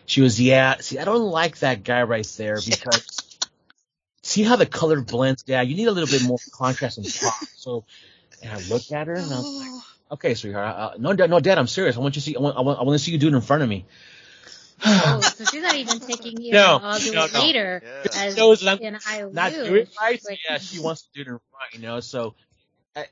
[0.06, 3.19] She was, "Yeah, see, I don't like that guy right there because
[4.22, 5.42] see how the color blends.
[5.42, 7.84] Dad, you need a little bit more contrast and pop." So,
[8.42, 11.40] and I looked at her and I was like, "Okay, sweetheart, uh, no, Dad, no,
[11.40, 11.96] Dad, I'm serious.
[11.96, 12.36] I want you to see.
[12.36, 13.86] I want, I want, I want to see you do it in front of me."
[14.84, 16.52] Oh, so she's not even taking you.
[16.54, 17.40] No, I'll do no, it no.
[17.40, 17.82] later.
[17.84, 18.10] Yeah.
[18.14, 19.66] As knows that I'm in I not will.
[19.66, 20.20] do it right.
[20.26, 22.00] Like- yeah, she wants to do it in front, you know.
[22.00, 22.34] So
[22.96, 23.04] I,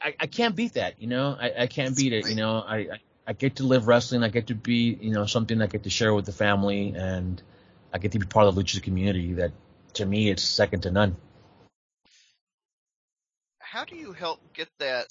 [0.00, 1.36] I I can't beat that, you know.
[1.40, 2.58] I, I can't beat it, you know.
[2.66, 4.24] I, I I get to live wrestling.
[4.24, 7.40] I get to be, you know, something I get to share with the family, and
[7.92, 9.34] I get to be part of the lucha community.
[9.34, 9.52] That
[9.94, 11.16] to me, it's second to none.
[13.58, 15.06] How do you help get that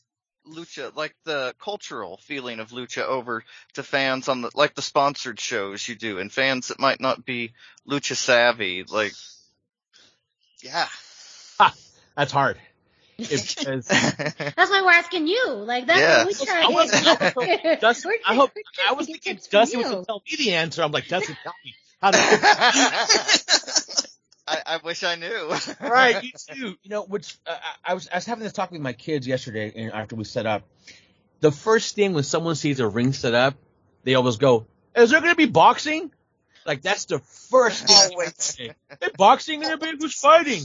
[0.48, 5.40] lucha, like the cultural feeling of lucha, over to fans on the like the sponsored
[5.40, 7.54] shows you do, and fans that might not be
[7.90, 8.84] lucha savvy?
[8.84, 9.14] Like,
[10.62, 10.88] Yeah.
[12.16, 12.58] That's hard.
[13.18, 15.48] It's, it's, That's why we're asking you.
[15.50, 16.26] Like that's Yeah.
[16.26, 16.64] what we try.
[16.64, 16.68] I
[17.64, 19.90] was- Dustin, We're I hope we're I was trying to thinking get tips Dustin was
[19.90, 20.84] to tell me the answer.
[20.84, 22.18] I'm like, Dustin, tell me how to.
[24.48, 25.54] I, I wish I knew.
[25.82, 26.76] right, you too.
[26.84, 29.72] You know, which uh, I was I was having this talk with my kids yesterday,
[29.76, 30.64] and after we set up,
[31.40, 33.56] the first thing when someone sees a ring set up,
[34.04, 34.66] they always go,
[34.96, 36.12] "Is there going to be boxing?"
[36.66, 37.98] Like that's the first thing.
[38.12, 38.56] Always.
[38.56, 38.72] Hey,
[39.18, 40.64] boxing going to be who's fighting?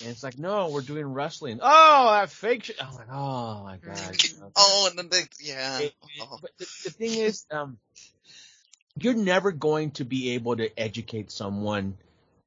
[0.00, 1.58] And it's like, no, we're doing wrestling.
[1.60, 2.76] Oh, that fake shit.
[2.80, 4.16] I'm like, oh my god.
[4.56, 5.80] Oh, and then they, yeah.
[5.80, 6.38] It- Oh.
[6.40, 7.78] But the, the thing is, um,
[8.96, 11.96] you're never going to be able to educate someone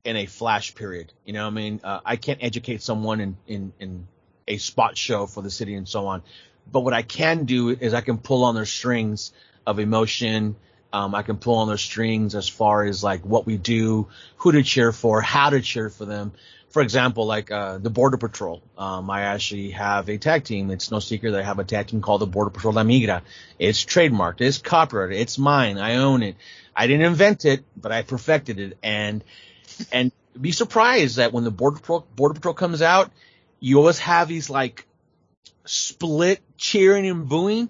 [0.03, 1.11] in a flash period.
[1.25, 4.07] You know, I mean, uh, I can't educate someone in, in in
[4.47, 6.23] a spot show for the city and so on.
[6.71, 9.31] But what I can do is I can pull on their strings
[9.65, 10.55] of emotion.
[10.93, 14.51] Um, I can pull on their strings as far as like what we do, who
[14.51, 16.33] to cheer for, how to cheer for them.
[16.69, 18.61] For example, like uh, the Border Patrol.
[18.77, 20.71] Um, I actually have a tag team.
[20.71, 23.21] It's no secret that I have a tag team called the Border Patrol La Migra.
[23.59, 24.39] It's trademarked.
[24.39, 25.17] It's copyrighted.
[25.17, 25.77] It's mine.
[25.77, 26.37] I own it.
[26.73, 28.77] I didn't invent it, but I perfected it.
[28.81, 29.21] And
[29.91, 33.11] and be surprised that when the Border Patrol Border Patrol comes out,
[33.59, 34.85] you always have these like
[35.65, 37.69] split cheering and booing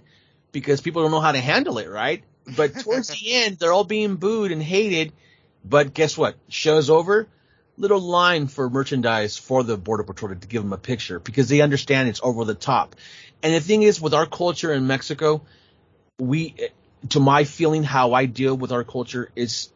[0.52, 2.24] because people don't know how to handle it, right?
[2.56, 5.14] But towards the end, they're all being booed and hated.
[5.64, 6.36] But guess what?
[6.50, 7.28] Show's over.
[7.78, 11.62] Little line for merchandise for the Border Patrol to give them a picture because they
[11.62, 12.96] understand it's over the top.
[13.42, 15.42] And the thing is, with our culture in Mexico,
[16.20, 16.56] we,
[17.10, 19.70] to my feeling, how I deal with our culture is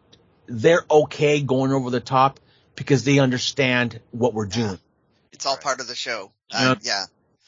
[0.48, 2.40] they're okay going over the top
[2.76, 4.80] because they understand what we're doing.
[5.32, 6.32] It's all part of the show.
[6.52, 7.06] Uh, yeah.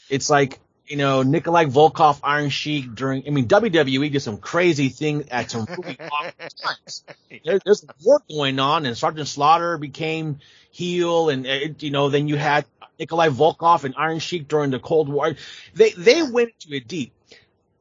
[0.09, 4.89] It's like, you know, Nikolai Volkov, Iron Sheik during, I mean, WWE did some crazy
[4.89, 7.03] thing at some really awesome times.
[7.43, 10.39] There, there's war going on and Sergeant Slaughter became
[10.71, 12.65] heel and, it, you know, then you had
[12.99, 15.35] Nikolai Volkov and Iron Sheik during the Cold War.
[15.73, 17.13] They, they went into it deep.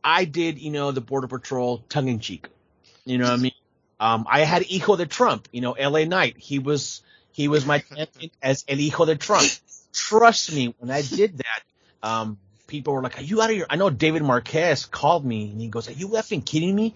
[0.02, 2.48] I did, you know, the Border Patrol tongue in cheek.
[3.04, 3.52] You know what I mean?
[3.98, 6.36] Um, I had Hijo de Trump, you know, LA Knight.
[6.38, 9.50] He was, he was my champion as El Hijo de Trump.
[9.92, 11.62] Trust me, when I did that,
[12.02, 15.50] um, people were like, are you out of your, I know David Marquez called me
[15.50, 16.94] and he goes, are you effing kidding me?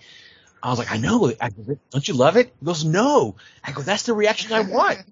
[0.62, 1.32] I was like, I know.
[1.40, 2.52] I go, don't you love it?
[2.60, 3.36] He goes, no.
[3.64, 4.98] I go, that's the reaction I want.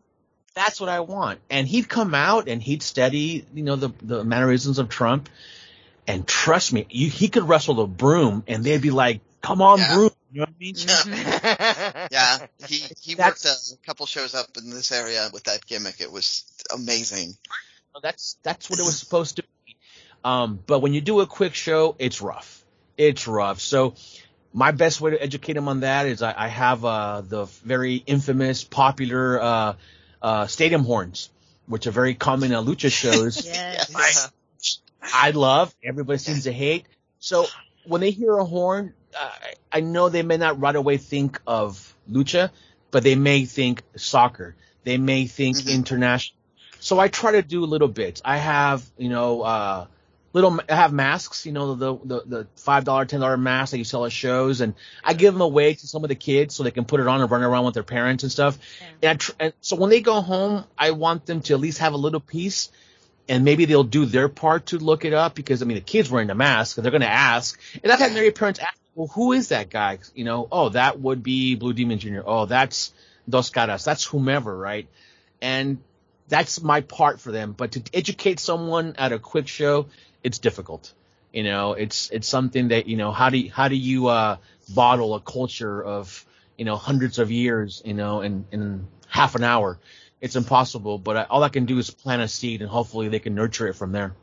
[0.54, 1.38] That's what I want.
[1.50, 5.28] And he'd come out and he'd study, you know, the, the mannerisms of Trump.
[6.08, 9.78] And trust me, you, he could wrestle the broom and they'd be like, come on,
[9.78, 9.94] Yeah.
[9.94, 10.10] broom.
[10.32, 12.08] You know what I mean?
[12.10, 12.46] Yeah.
[12.66, 16.00] He, he That's- worked a couple shows up in this area with that gimmick.
[16.00, 17.36] It was amazing.
[18.02, 19.76] That's that's what it was supposed to be.
[20.24, 22.62] Um, but when you do a quick show, it's rough.
[22.96, 23.60] It's rough.
[23.60, 23.94] So
[24.52, 27.96] my best way to educate him on that is I, I have uh, the very
[27.96, 29.74] infamous, popular uh,
[30.22, 31.30] uh, stadium horns,
[31.66, 33.44] which are very common in lucha shows.
[33.46, 34.30] Yes.
[35.02, 35.74] I love.
[35.82, 36.84] Everybody seems to hate.
[37.20, 37.46] So
[37.88, 39.30] when they hear a horn, uh,
[39.72, 42.50] I know they may not right away think of lucha,
[42.90, 44.54] but they may think soccer.
[44.84, 45.74] They may think Mhm.
[45.74, 46.36] international.
[46.80, 48.22] So I try to do little bits.
[48.24, 49.86] I have, you know, uh,
[50.32, 54.04] little, I have masks, you know, the, the, the $5, $10 masks that you sell
[54.04, 56.84] at shows and I give them away to some of the kids so they can
[56.84, 58.58] put it on and run around with their parents and stuff.
[59.02, 61.78] And, I tr- and so when they go home, I want them to at least
[61.78, 62.70] have a little piece
[63.28, 66.10] and maybe they'll do their part to look it up because I mean the kids
[66.10, 67.60] wearing the mask and they're going to ask.
[67.82, 71.00] And I've had many parents ask, "Well, who is that guy?" You know, oh, that
[71.00, 72.20] would be Blue Demon Jr.
[72.24, 72.92] Oh, that's
[73.28, 73.84] Dos Caras.
[73.84, 74.88] That's whomever, right?
[75.42, 75.78] And
[76.28, 77.52] that's my part for them.
[77.52, 79.86] But to educate someone at a quick show,
[80.22, 80.92] it's difficult.
[81.32, 84.36] You know, it's it's something that you know how do you, how do you uh,
[84.68, 86.24] bottle a culture of
[86.56, 89.78] you know hundreds of years, you know, in and half an hour.
[90.20, 93.20] It's impossible, but I, all I can do is plant a seed and hopefully they
[93.20, 94.14] can nurture it from there.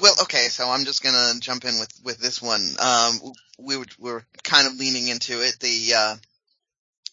[0.00, 2.66] Well, okay, so I'm just gonna jump in with with this one.
[2.78, 3.20] Um,
[3.58, 5.60] we were, we were kind of leaning into it.
[5.60, 6.16] The uh,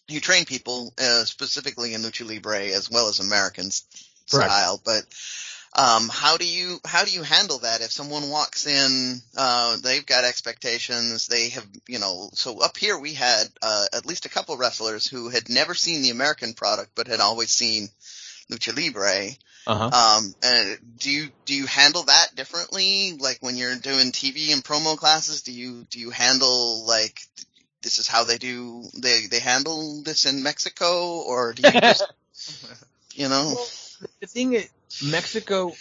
[0.08, 5.04] you train people uh, specifically in lucha libre as well as American style, but
[5.76, 9.20] um, how do you how do you handle that if someone walks in?
[9.36, 11.26] Uh, they've got expectations.
[11.26, 12.30] They have you know.
[12.32, 16.02] So up here we had uh, at least a couple wrestlers who had never seen
[16.02, 17.88] the American product but had always seen
[18.50, 19.30] lucha libre.
[19.66, 20.18] Uh-huh.
[20.18, 23.16] Um, and do you do you handle that differently?
[23.20, 27.20] Like when you're doing TV and promo classes, do you do you handle like
[27.82, 32.12] this is how they do they they handle this in Mexico, or do you just
[33.14, 33.52] you know?
[33.54, 33.68] Well,
[34.20, 34.68] the thing is,
[35.04, 35.72] Mexico.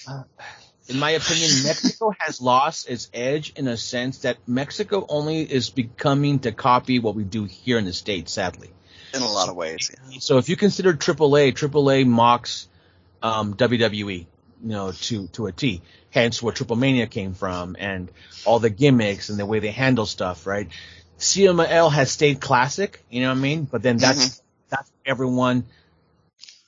[0.88, 5.70] in my opinion, Mexico has lost its edge in a sense that Mexico only is
[5.70, 8.72] becoming to copy what we do here in the States, sadly.
[9.14, 9.92] In a lot of ways.
[10.10, 10.20] Yeah.
[10.20, 12.68] So if you consider AAA, AAA mocks
[13.22, 14.28] um, WWE, you
[14.62, 15.82] know, to to a T.
[16.12, 18.12] Hence where Triple Mania came from, and
[18.46, 20.70] all the gimmicks and the way they handle stuff, right?
[21.20, 23.66] CMLL has stayed classic, you know what I mean?
[23.66, 24.46] But then that's mm-hmm.
[24.70, 25.66] that's everyone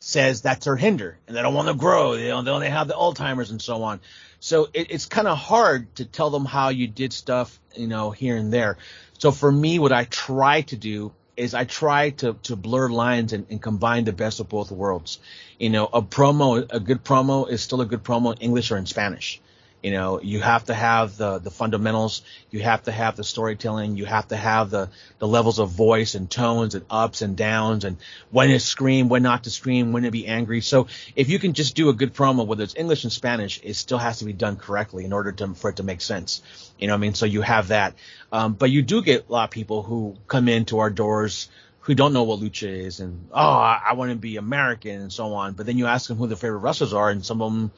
[0.02, 2.18] says that's their hinder, and they don't want to grow.
[2.18, 4.02] They don't, they have the Alzheimer's and so on.
[4.40, 8.10] So it, it's kind of hard to tell them how you did stuff, you know,
[8.10, 8.78] here and there.
[9.20, 13.32] So for me, what I try to do is I try to, to blur lines
[13.32, 15.20] and, and, combine the best of both worlds.
[15.60, 18.78] You know, a promo, a good promo is still a good promo in English or
[18.78, 19.40] in Spanish.
[19.82, 22.22] You know, you have to have the, the fundamentals.
[22.52, 23.98] You have to have the storytelling.
[23.98, 27.84] You have to have the, the levels of voice and tones and ups and downs
[27.84, 27.98] and
[28.30, 30.62] when to scream, when not to scream, when to be angry.
[30.62, 33.74] So if you can just do a good promo, whether it's English and Spanish, it
[33.74, 36.44] still has to be done correctly in order to, for it to make sense.
[36.78, 37.14] You know what I mean?
[37.16, 37.96] So you have that.
[38.32, 41.50] Um, but you do get a lot of people who come into our doors
[41.82, 45.12] who don't know what lucha is and oh I, I want to be American and
[45.12, 45.54] so on.
[45.54, 47.72] But then you ask them who their favorite wrestlers are, and some of them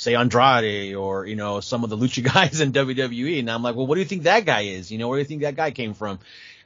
[0.00, 3.38] say Andrade or, you know, some of the lucha guys in WWE.
[3.38, 4.90] And I'm like, well, what do you think that guy is?
[4.90, 6.18] You know, where do you think that guy came from?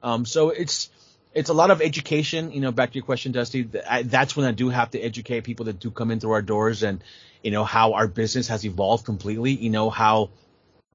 [0.02, 0.90] Um, so it's,
[1.34, 3.62] it's a lot of education, you know, back to your question, Dusty.
[4.04, 6.84] That's when I do have to educate people that do come in through our doors
[6.84, 7.02] and,
[7.42, 10.30] you know, how our business has evolved completely, you know, how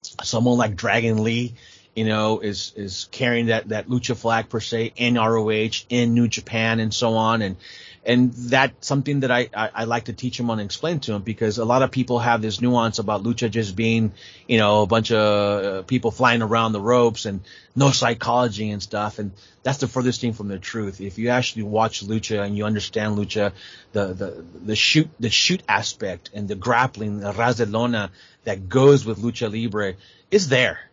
[0.02, 1.56] someone like Dragon Lee,
[1.94, 6.30] you know, is, is carrying that, that lucha flag per se in ROH, in New
[6.30, 7.42] Japan and so on.
[7.42, 7.58] And,
[8.06, 11.12] and that's something that I, I, I, like to teach them on and explain to
[11.12, 14.14] them because a lot of people have this nuance about lucha just being,
[14.48, 17.42] you know, a bunch of uh, people flying around the ropes and
[17.76, 19.20] no psychology and stuff.
[19.20, 19.32] And
[19.64, 21.02] that's the furthest thing from the truth.
[21.02, 23.52] If you actually watch lucha and you understand lucha,
[23.92, 29.20] the, the, the shoot, the shoot aspect and the grappling, the ras that goes with
[29.20, 29.96] lucha libre
[30.32, 30.89] is there.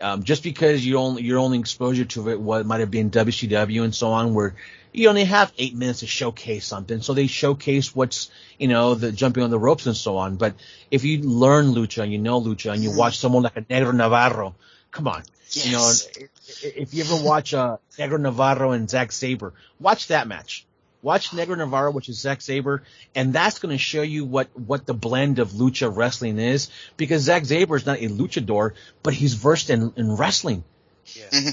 [0.00, 3.84] Um, just because you only, your only exposure to it, what might have been WCW
[3.84, 4.54] and so on, where
[4.92, 7.02] you only have eight minutes to showcase something.
[7.02, 10.36] So they showcase what's, you know, the jumping on the ropes and so on.
[10.36, 10.54] But
[10.90, 13.94] if you learn lucha and you know lucha and you watch someone like a Negro
[13.94, 14.54] Navarro,
[14.90, 15.22] come on.
[15.50, 15.66] Yes.
[15.66, 16.28] You know,
[16.62, 20.64] if you ever watch uh, Negro Navarro and Zack Sabre, watch that match.
[21.02, 22.82] Watch Negro Navarro, which is Zack Sabre,
[23.14, 27.22] and that's going to show you what, what the blend of lucha wrestling is because
[27.22, 28.72] Zack Sabre is not a luchador,
[29.02, 30.62] but he's versed in, in wrestling.
[31.06, 31.28] Yeah.
[31.30, 31.50] Mm-hmm.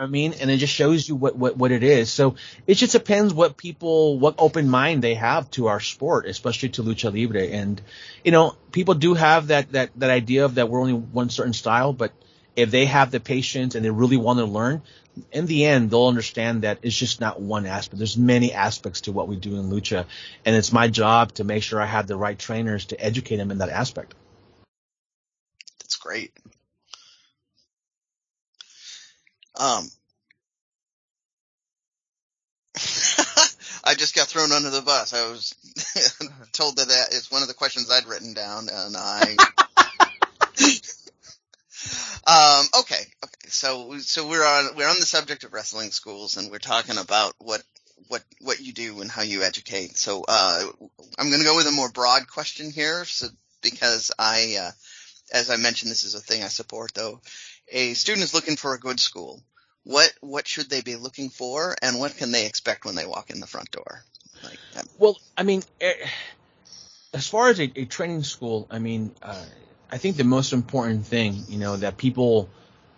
[0.00, 2.10] I mean, and it just shows you what, what, what it is.
[2.10, 6.70] So it just depends what people, what open mind they have to our sport, especially
[6.70, 7.42] to lucha libre.
[7.42, 7.82] And,
[8.24, 11.52] you know, people do have that, that, that idea of that we're only one certain
[11.52, 12.12] style, but
[12.56, 14.82] if they have the patience and they really want to learn,
[15.32, 17.98] in the end, they'll understand that it's just not one aspect.
[17.98, 20.06] There's many aspects to what we do in lucha.
[20.44, 23.50] And it's my job to make sure I have the right trainers to educate them
[23.50, 24.14] in that aspect.
[25.80, 26.32] That's great.
[29.56, 29.90] Um,
[33.84, 35.12] I just got thrown under the bus.
[35.12, 35.54] I was
[36.52, 39.36] told that that is one of the questions I'd written down, and I.
[42.30, 43.48] um, okay, okay.
[43.48, 47.34] So, so we're on we're on the subject of wrestling schools, and we're talking about
[47.38, 47.62] what
[48.08, 49.96] what what you do and how you educate.
[49.96, 50.64] So, uh,
[51.18, 53.26] I'm going to go with a more broad question here, so
[53.62, 54.70] because I, uh,
[55.32, 56.94] as I mentioned, this is a thing I support.
[56.94, 57.20] Though,
[57.68, 59.42] a student is looking for a good school
[59.84, 63.30] what what should they be looking for, and what can they expect when they walk
[63.30, 64.04] in the front door?
[64.42, 64.58] Like,
[64.98, 65.92] well, I mean, eh,
[67.12, 69.44] as far as a, a training school, I mean, uh,
[69.90, 72.48] I think the most important thing, you know, that people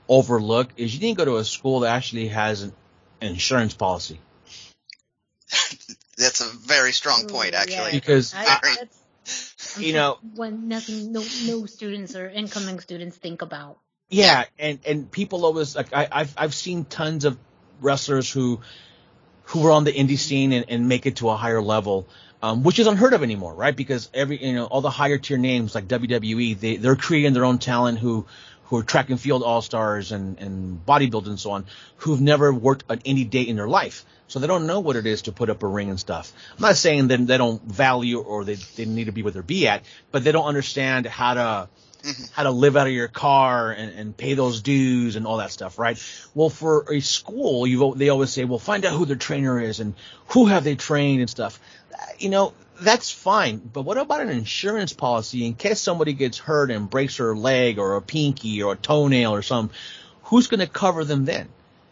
[0.09, 2.72] overlook is you need to go to a school that actually has an,
[3.20, 4.20] an insurance policy.
[6.18, 7.76] That's a very strong point, oh, actually.
[7.76, 7.90] Yeah.
[7.93, 8.76] Because I,
[9.78, 13.78] you know, when nothing, no, no students or incoming students think about.
[14.09, 17.38] Yeah, and and people always like I, I've I've seen tons of
[17.80, 18.61] wrestlers who
[19.45, 22.07] who were on the indie scene and, and make it to a higher level,
[22.43, 23.74] um, which is unheard of anymore, right?
[23.74, 27.45] Because every you know all the higher tier names like WWE, they they're creating their
[27.45, 28.26] own talent who
[28.64, 31.66] who are track and field all stars and and bodybuilders and so on,
[31.99, 34.05] who've never worked an any day in their life.
[34.26, 36.32] So they don't know what it is to put up a ring and stuff.
[36.57, 39.43] I'm not saying that they don't value or they, they need to be where they're
[39.43, 41.68] be at, but they don't understand how to
[42.03, 42.24] mm-hmm.
[42.32, 45.51] how to live out of your car and, and pay those dues and all that
[45.51, 46.03] stuff, right?
[46.34, 49.80] Well, for a school, you they always say, well, find out who their trainer is
[49.80, 49.95] and
[50.28, 51.61] who have they trained and stuff.
[52.18, 56.70] You know, that's fine, but what about an insurance policy in case somebody gets hurt
[56.70, 59.76] and breaks their leg or a pinky or a toenail or something?
[60.24, 61.49] Who's going to cover them then?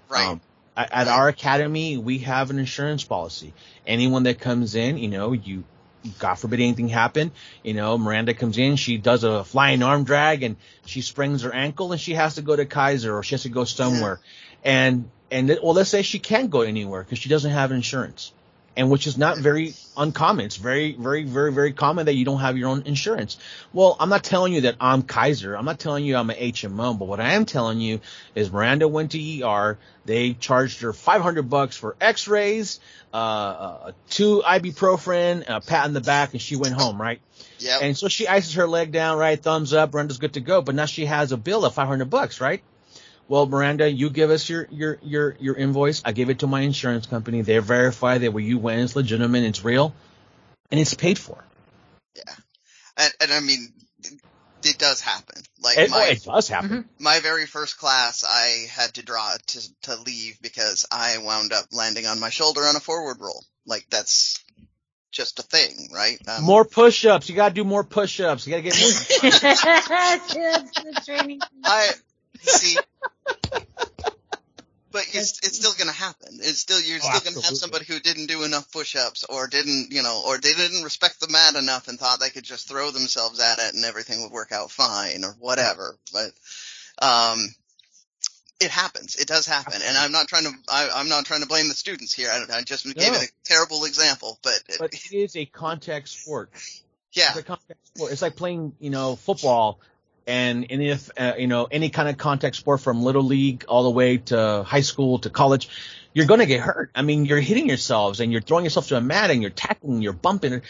[0.08, 0.28] Right.
[0.28, 0.40] Um,
[0.76, 3.52] at, our academy, we have an insurance policy.
[3.86, 5.64] Anyone that comes in, you know, you,
[6.18, 7.32] God forbid anything happen,
[7.62, 11.54] you know, Miranda comes in, she does a flying arm drag and she sprains her
[11.54, 14.20] ankle and she has to go to Kaiser or she has to go somewhere.
[14.64, 18.32] And, and, well, let's say she can't go anywhere because she doesn't have insurance
[18.80, 20.46] and which is not very uncommon.
[20.46, 23.36] It's very, very, very, very common that you don't have your own insurance.
[23.74, 25.54] Well, I'm not telling you that I'm Kaiser.
[25.54, 28.00] I'm not telling you I'm an HMO, but what I am telling you
[28.34, 29.78] is Miranda went to ER.
[30.06, 32.80] They charged her 500 bucks for x-rays,
[33.12, 37.20] uh, uh, two ibuprofen, a pat in the back, and she went home, right?
[37.58, 37.80] Yeah.
[37.82, 39.38] And so she ices her leg down, right?
[39.38, 39.92] Thumbs up.
[39.92, 40.62] Miranda's good to go.
[40.62, 42.62] But now she has a bill of 500 bucks, right?
[43.30, 46.02] Well, Miranda, you give us your, your, your, your invoice.
[46.04, 47.42] I give it to my insurance company.
[47.42, 49.94] They verify that where you went is legitimate, it's real,
[50.68, 51.38] and it's paid for.
[52.16, 52.34] Yeah.
[52.96, 53.72] And, and I mean,
[54.64, 55.40] it does happen.
[55.62, 56.70] Like it, my, it does happen.
[56.70, 57.04] Mm-hmm.
[57.04, 61.66] My very first class, I had to draw to to leave because I wound up
[61.70, 63.44] landing on my shoulder on a forward roll.
[63.64, 64.42] Like that's
[65.12, 66.18] just a thing, right?
[66.26, 67.28] Um, more push-ups.
[67.28, 68.44] You gotta do more push-ups.
[68.46, 68.90] You gotta get more.
[69.40, 71.40] that's the training.
[71.64, 71.90] I
[72.40, 72.76] see.
[74.92, 76.38] but it's, it's still going to happen.
[76.40, 79.46] It's still you're oh, still going to have somebody who didn't do enough push-ups or
[79.46, 82.68] didn't, you know, or they didn't respect the mat enough and thought they could just
[82.68, 85.96] throw themselves at it and everything would work out fine or whatever.
[86.12, 86.32] But
[87.00, 87.54] um,
[88.60, 89.16] it happens.
[89.16, 90.52] It does happen, and I'm not trying to.
[90.68, 92.30] I, am not trying to blame the students here.
[92.30, 96.50] I, I just gave it a terrible example, but but it is a contact sport.
[97.12, 98.12] Yeah, it's a contact sport.
[98.12, 99.80] It's like playing, you know, football
[100.30, 103.90] and any uh, you know any kind of contact sport from little league all the
[103.90, 105.68] way to high school to college
[106.12, 106.90] you're going to get hurt.
[106.94, 110.02] I mean you're hitting yourselves and you're throwing yourself to a mat and you're tackling
[110.02, 110.62] you're bumping.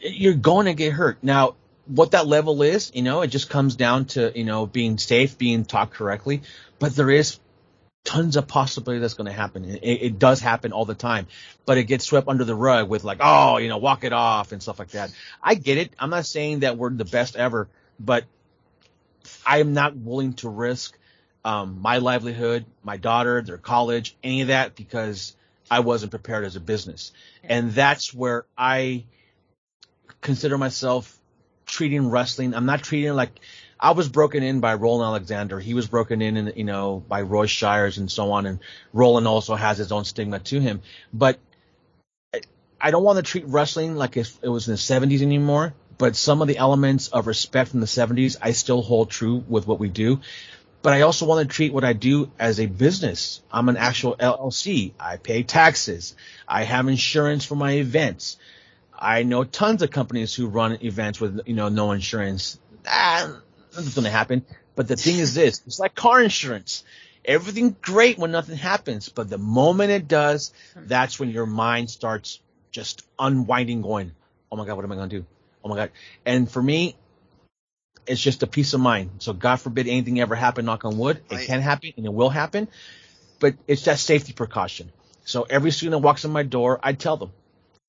[0.00, 1.18] You're going to get hurt.
[1.22, 1.56] Now
[1.86, 5.38] what that level is you know it just comes down to you know being safe
[5.38, 6.42] being taught correctly.
[6.78, 7.38] But there is
[8.04, 11.26] tons of possibility that's going to happen it, it does happen all the time.
[11.66, 14.52] But it gets swept under the rug with like oh you know walk it off
[14.52, 15.12] and stuff like that.
[15.42, 15.92] I get it.
[15.98, 17.68] I'm not saying that we're the best ever
[18.00, 18.24] but
[19.46, 20.98] I am not willing to risk
[21.44, 25.36] um, my livelihood, my daughter, their college, any of that because
[25.70, 27.12] I wasn't prepared as a business.
[27.42, 29.04] And that's where I
[30.20, 31.16] consider myself
[31.66, 32.54] treating wrestling.
[32.54, 33.40] I'm not treating it like
[33.78, 35.60] I was broken in by Roland Alexander.
[35.60, 38.46] He was broken in, and you know, by Roy Shires and so on.
[38.46, 38.58] And
[38.92, 40.82] Roland also has his own stigma to him.
[41.12, 41.38] But
[42.80, 46.16] I don't want to treat wrestling like if it was in the 70s anymore but
[46.16, 49.80] some of the elements of respect from the 70s I still hold true with what
[49.80, 50.20] we do.
[50.80, 53.42] But I also want to treat what I do as a business.
[53.50, 54.92] I'm an actual LLC.
[54.98, 56.14] I pay taxes.
[56.46, 58.36] I have insurance for my events.
[58.96, 62.60] I know tons of companies who run events with, you know, no insurance.
[62.86, 63.40] Ah,
[63.74, 64.44] going to happen.
[64.76, 66.84] But the thing is this, it's like car insurance.
[67.24, 72.40] Everything great when nothing happens, but the moment it does, that's when your mind starts
[72.70, 74.12] just unwinding going,
[74.50, 75.26] oh my God, what am I going to do?
[75.64, 75.90] Oh my God.
[76.24, 76.96] And for me,
[78.06, 79.10] it's just a peace of mind.
[79.18, 81.20] So God forbid anything ever happen, knock on wood.
[81.30, 82.68] It can happen and it will happen,
[83.38, 84.90] but it's that safety precaution.
[85.24, 87.32] So every student that walks in my door, I tell them,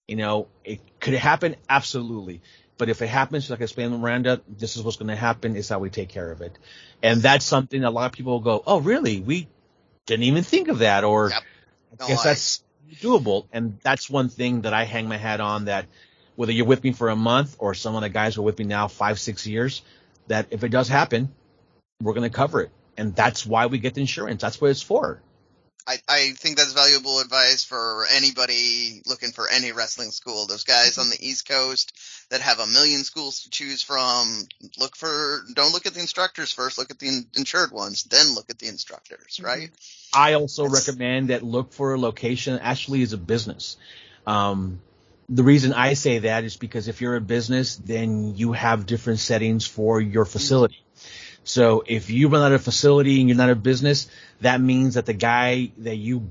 [0.08, 1.56] you know, it could it happen?
[1.70, 2.42] Absolutely.
[2.78, 5.56] But if it happens, like I explained to Miranda, this is what's going to happen.
[5.56, 6.58] Is how we take care of it.
[7.04, 9.20] And that's something a lot of people will go, oh, really?
[9.20, 9.48] We
[10.06, 11.04] didn't even think of that.
[11.04, 11.44] Or yep.
[12.00, 12.30] no, I guess I...
[12.30, 12.64] that's
[13.02, 13.48] doable.
[13.52, 15.86] And that's one thing that I hang my hat on that
[16.36, 18.60] whether you're with me for a month or some of the guys who are with
[18.60, 19.82] me now five, six years,
[20.28, 21.34] that if it does happen,
[22.02, 22.72] we're going to cover it.
[22.98, 24.42] And that's why we get the insurance.
[24.42, 25.22] That's what it's for.
[25.90, 30.46] I, I think that's valuable advice for anybody looking for any wrestling school.
[30.46, 31.98] Those guys on the East Coast
[32.30, 34.48] that have a million schools to choose from,
[34.78, 38.52] look for, don't look at the instructors first, look at the insured ones, then look
[38.52, 39.46] at the instructors, mm-hmm.
[39.46, 39.72] right?
[40.14, 43.78] I also recommend that look for a location actually is a business.
[44.28, 44.82] Um,
[45.30, 49.20] the reason I say that is because if you're a business, then you have different
[49.20, 50.32] settings for your mm-hmm.
[50.32, 50.84] facility.
[51.44, 54.08] So if you run out of facility and you're not a business,
[54.42, 56.30] that means that the guy that you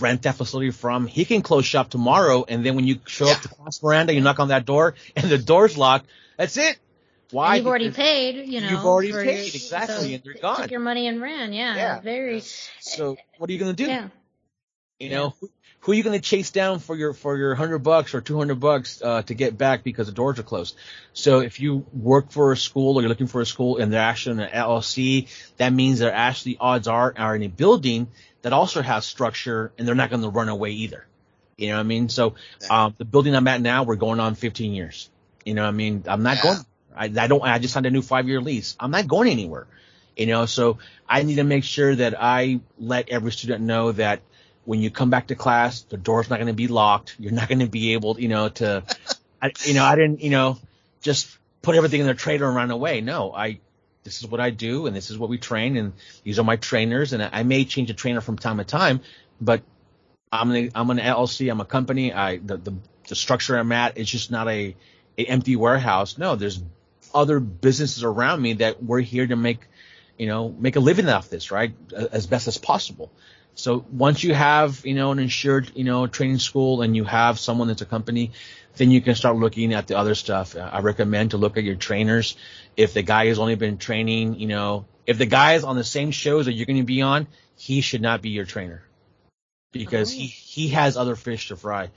[0.00, 2.44] rent that facility from, he can close shop tomorrow.
[2.46, 3.32] And then when you show yeah.
[3.32, 6.06] up to Class Miranda, you knock on that door and the door's locked.
[6.36, 6.78] That's it.
[7.30, 7.48] Why?
[7.48, 8.70] And you've already paid, you know.
[8.70, 10.56] You've already paid, exactly, so and they're gone.
[10.56, 11.76] Took your money and ran, yeah.
[11.76, 12.00] yeah.
[12.00, 12.40] Very.
[12.80, 13.86] So what are you gonna do?
[13.86, 14.08] Yeah.
[14.98, 15.50] You know, who,
[15.80, 18.60] who, are you gonna chase down for your for your hundred bucks or two hundred
[18.60, 20.76] bucks uh, to get back because the doors are closed?
[21.12, 24.00] So if you work for a school or you're looking for a school and they're
[24.00, 28.08] actually in an LLC, that means they're actually odds are are in a building
[28.42, 31.06] that also has structure and they're not going to run away either.
[31.56, 32.08] You know what I mean?
[32.08, 32.34] So
[32.70, 35.10] um, the building I'm at now, we're going on 15 years.
[35.44, 36.04] You know what I mean?
[36.06, 36.42] I'm not yeah.
[36.42, 36.58] going
[36.98, 38.76] I, I don't, I just signed a new five year lease.
[38.80, 39.66] I'm not going anywhere,
[40.16, 40.78] you know, so
[41.08, 44.20] I need to make sure that I let every student know that
[44.68, 47.16] when you come back to class, the door's not going to be locked.
[47.18, 48.84] You're not going to be able, you know, to,
[49.40, 50.58] I, you know, I didn't, you know,
[51.00, 53.00] just put everything in their trailer and run away.
[53.00, 53.60] No, I,
[54.04, 56.56] this is what I do and this is what we train and these are my
[56.56, 59.00] trainers and I may change a trainer from time to time,
[59.40, 59.62] but
[60.30, 61.50] I'm an, I'm an LLC.
[61.50, 62.12] I'm a company.
[62.12, 62.74] I, the, the,
[63.08, 64.76] the structure I'm at is just not a,
[65.16, 66.18] a empty warehouse.
[66.18, 66.62] No, there's
[67.14, 69.60] other businesses around me that we're here to make,
[70.18, 71.72] you know, make a living off this, right?
[72.12, 73.10] As best as possible.
[73.58, 77.40] So once you have, you know, an insured, you know, training school and you have
[77.40, 78.30] someone that's a company,
[78.76, 80.54] then you can start looking at the other stuff.
[80.54, 82.36] Uh, I recommend to look at your trainers.
[82.76, 85.82] If the guy has only been training, you know, if the guy is on the
[85.82, 87.26] same shows that you're going to be on,
[87.56, 88.84] he should not be your trainer
[89.72, 91.90] because he, he has other fish to fry.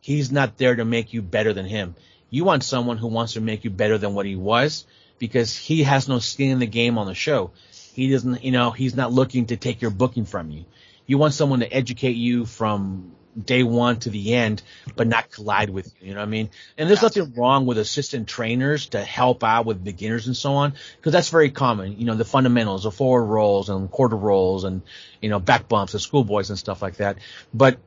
[0.00, 1.96] He's not there to make you better than him.
[2.30, 4.86] You want someone who wants to make you better than what he was
[5.18, 7.50] because he has no skin in the game on the show.
[7.92, 10.64] He doesn't, you know, he's not looking to take your booking from you.
[11.06, 13.12] You want someone to educate you from
[13.42, 14.62] day one to the end,
[14.94, 16.08] but not collide with you.
[16.08, 16.50] You know what I mean?
[16.78, 20.74] And there's nothing wrong with assistant trainers to help out with beginners and so on,
[20.96, 21.98] because that's very common.
[21.98, 24.82] You know, the fundamentals, the forward rolls and quarter rolls and,
[25.20, 27.18] you know, back bumps, the schoolboys and stuff like that.
[27.52, 27.78] But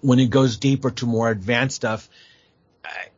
[0.00, 2.08] when it goes deeper to more advanced stuff,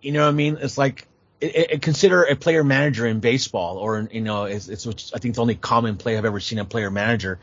[0.00, 0.58] you know what I mean?
[0.60, 1.06] It's like
[1.40, 5.34] it, it, consider a player manager in baseball, or you know, it's, it's I think
[5.34, 7.38] the only common play I've ever seen a player manager.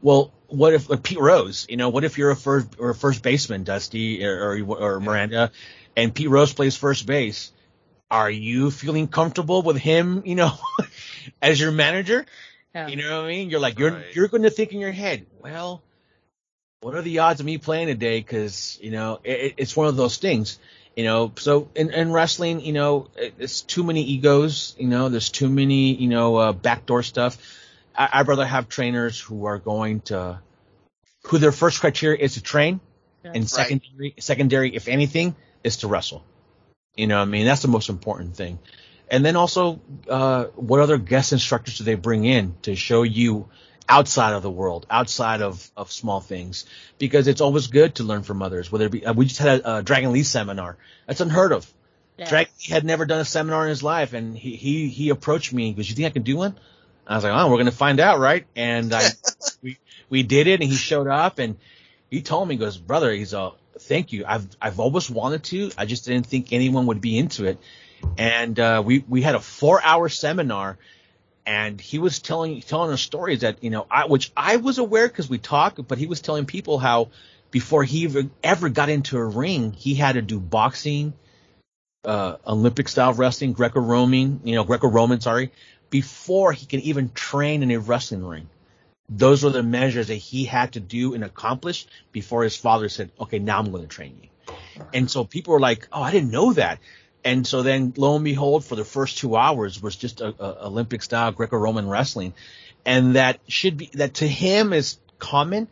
[0.00, 1.66] Well, what if like Pete Rose?
[1.68, 5.00] You know, what if you're a first or a first baseman, Dusty or or, or
[5.00, 5.52] Miranda,
[5.96, 7.52] and Pete Rose plays first base?
[8.10, 10.22] Are you feeling comfortable with him?
[10.24, 10.52] You know,
[11.42, 12.24] as your manager?
[12.74, 12.88] Yeah.
[12.88, 13.50] You know what I mean?
[13.50, 14.14] You're like you're right.
[14.14, 15.82] you're going to think in your head, well,
[16.80, 18.20] what are the odds of me playing today?
[18.20, 20.58] Because you know, it, it's one of those things.
[20.96, 24.74] You know, so in, in wrestling, you know, it's too many egos.
[24.78, 27.38] You know, there's too many, you know, uh, backdoor stuff.
[27.98, 30.40] I, would rather have trainers who are going to,
[31.24, 32.80] who their first criteria is to train,
[33.24, 33.48] and right.
[33.48, 35.34] secondary, secondary, if anything,
[35.64, 36.24] is to wrestle.
[36.96, 38.60] You know, I mean, that's the most important thing.
[39.10, 43.48] And then also, uh, what other guest instructors do they bring in to show you
[43.88, 46.66] outside of the world, outside of, of small things,
[46.98, 48.70] because it's always good to learn from others.
[48.70, 50.76] Whether it be, uh, we just had a, a, Dragon Lee seminar.
[51.06, 51.72] That's unheard of.
[52.18, 52.28] Yes.
[52.28, 55.52] Dragon Lee had never done a seminar in his life, and he he he approached
[55.52, 55.68] me.
[55.68, 56.58] He goes, "You think I can do one?"
[57.08, 59.08] I was like, "Oh, we're gonna find out, right?" And I
[59.62, 59.78] we
[60.08, 61.56] we did it, and he showed up, and
[62.10, 64.24] he told me, he "Goes, brother, he's a thank you.
[64.26, 65.70] I've I've always wanted to.
[65.78, 67.58] I just didn't think anyone would be into it."
[68.16, 70.78] And uh, we we had a four hour seminar
[71.48, 75.08] and he was telling telling us stories that you know I, which I was aware
[75.08, 77.08] because we talked, but he was telling people how
[77.50, 81.14] before he ever, ever got into a ring, he had to do boxing,
[82.04, 85.50] uh, Olympic style wrestling, Greco-Roman, you know, Greco-Roman, sorry,
[85.90, 88.48] before he can even train in a wrestling ring.
[89.08, 93.10] Those were the measures that he had to do and accomplish before his father said,
[93.18, 94.54] okay, now I'm going to train you.
[94.92, 96.78] And so people were like, oh, I didn't know that.
[97.24, 100.66] And so then, lo and behold, for the first two hours was just a, a
[100.66, 102.32] Olympic style Greco-Roman wrestling,
[102.86, 105.68] and that should be that to him is common.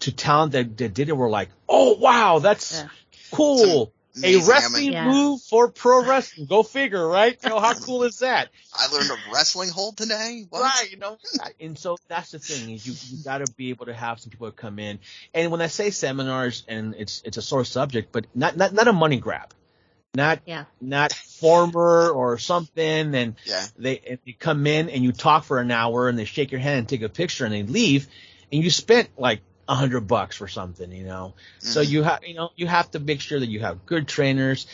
[0.00, 2.88] To talent that, that did it were like, oh wow, that's yeah.
[3.32, 3.92] cool.
[4.22, 5.08] A wrestling yeah.
[5.10, 6.46] move for pro wrestling.
[6.46, 7.36] Go figure, right?
[7.42, 8.48] You know, how cool is that?
[8.74, 10.46] I learned a wrestling hold today.
[10.48, 10.62] What?
[10.62, 11.18] Right, you know.
[11.60, 14.30] and so that's the thing is you you got to be able to have some
[14.30, 15.00] people come in.
[15.32, 18.86] And when I say seminars, and it's it's a sore subject, but not not not
[18.86, 19.52] a money grab
[20.14, 20.64] not yeah.
[20.80, 23.66] not former or something and yeah.
[23.76, 26.78] they, they come in and you talk for an hour and they shake your hand
[26.78, 28.06] and take a picture and they leave
[28.52, 31.34] and you spent like a hundred bucks for something, you know.
[31.58, 31.66] Mm-hmm.
[31.66, 34.66] So you have you know, you have to make sure that you have good trainers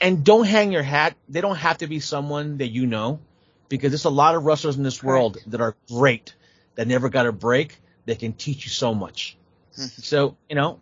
[0.00, 1.16] and don't hang your hat.
[1.28, 3.20] They don't have to be someone that you know
[3.68, 6.34] because there's a lot of wrestlers in this world that are great
[6.74, 9.36] that never got a break that can teach you so much.
[9.72, 10.02] Mm-hmm.
[10.02, 10.78] so, you know,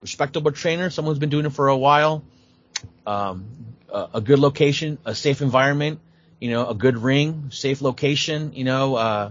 [0.00, 2.22] respectable trainer, someone who's been doing it for a while,
[3.04, 3.46] um,
[3.88, 5.98] a, a good location, a safe environment,
[6.40, 9.30] you know, a good ring, safe location, you know, uh,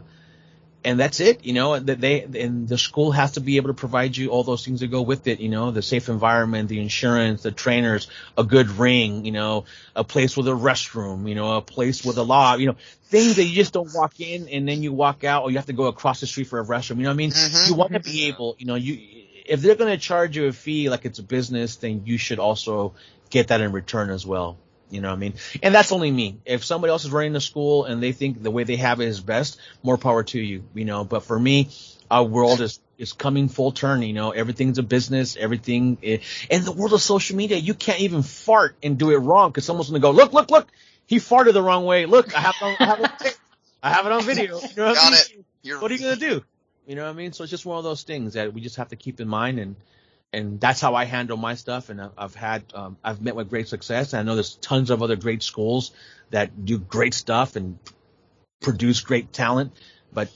[0.84, 3.74] and that's it, you know, that they, and the school has to be able to
[3.74, 6.80] provide you all those things that go with it, you know, the safe environment, the
[6.80, 11.58] insurance, the trainers, a good ring, you know, a place with a restroom, you know,
[11.58, 12.76] a place with a law, you know,
[13.06, 15.68] things that you just don't walk in and then you walk out or you have
[15.68, 16.98] to go across the street for a restroom.
[16.98, 17.32] You know what I mean?
[17.32, 17.72] Mm-hmm.
[17.72, 19.00] You want to be able, you know, you,
[19.46, 22.40] if they're going to charge you a fee like it's a business, then you should
[22.40, 22.96] also
[23.30, 24.58] get that in return as well.
[24.92, 25.34] You know what I mean?
[25.64, 26.40] And that's only me.
[26.46, 29.08] If somebody else is running the school and they think the way they have it
[29.08, 31.70] is best, more power to you, you know, but for me,
[32.10, 36.48] our world is, is coming full turn, you know, everything's a business, everything, eh, is,
[36.50, 39.66] in the world of social media, you can't even fart and do it wrong because
[39.66, 40.68] someone's going to go, look, look, look,
[41.08, 42.06] he farted the wrong way.
[42.06, 43.40] Look, I have it on, I have it,
[43.82, 44.60] I have it on video.
[44.60, 45.20] You know what Got I mean?
[45.20, 45.46] it.
[45.64, 46.44] You're, What are you going to do?
[46.86, 47.32] You know what I mean?
[47.32, 49.58] So it's just one of those things that we just have to keep in mind
[49.60, 49.76] and,
[50.34, 51.90] and that's how I handle my stuff.
[51.90, 54.14] And I've- had, um, I've met with great success.
[54.14, 55.92] And I know there's tons of other great schools
[56.30, 57.78] that do great stuff and
[58.62, 59.74] produce great talent.
[60.14, 60.30] But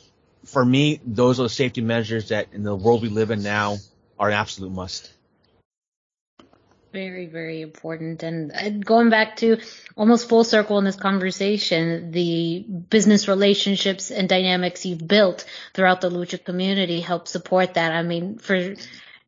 [0.45, 3.77] for me, those are the safety measures that in the world we live in now
[4.19, 5.11] are an absolute must.
[6.91, 8.23] Very, very important.
[8.23, 9.57] And going back to
[9.97, 12.59] almost full circle in this conversation, the
[12.89, 15.43] business relationships and dynamics you've built
[15.73, 17.91] throughout the lucha community help support that.
[17.91, 18.76] I mean, for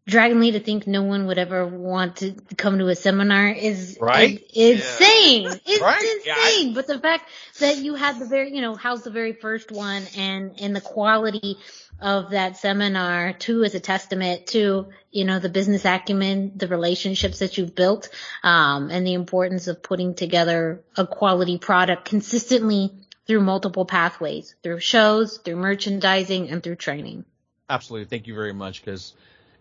[0.07, 3.97] Dragon Lee to think no one would ever want to come to a seminar is
[3.99, 4.41] Right?
[4.53, 5.59] is insane.
[5.65, 6.21] It's Right?
[6.25, 6.73] Yeah, I- insane.
[6.73, 7.29] but the fact
[7.59, 10.79] that you had the very, you know, how's the very first one and, and the
[10.81, 11.57] quality
[11.99, 17.39] of that seminar too is a testament to, you know, the business acumen, the relationships
[17.39, 18.07] that you've built,
[18.43, 22.93] um, and the importance of putting together a quality product consistently
[23.25, 27.25] through multiple pathways, through shows, through merchandising, and through training.
[27.69, 28.05] Absolutely.
[28.05, 29.13] Thank you very much because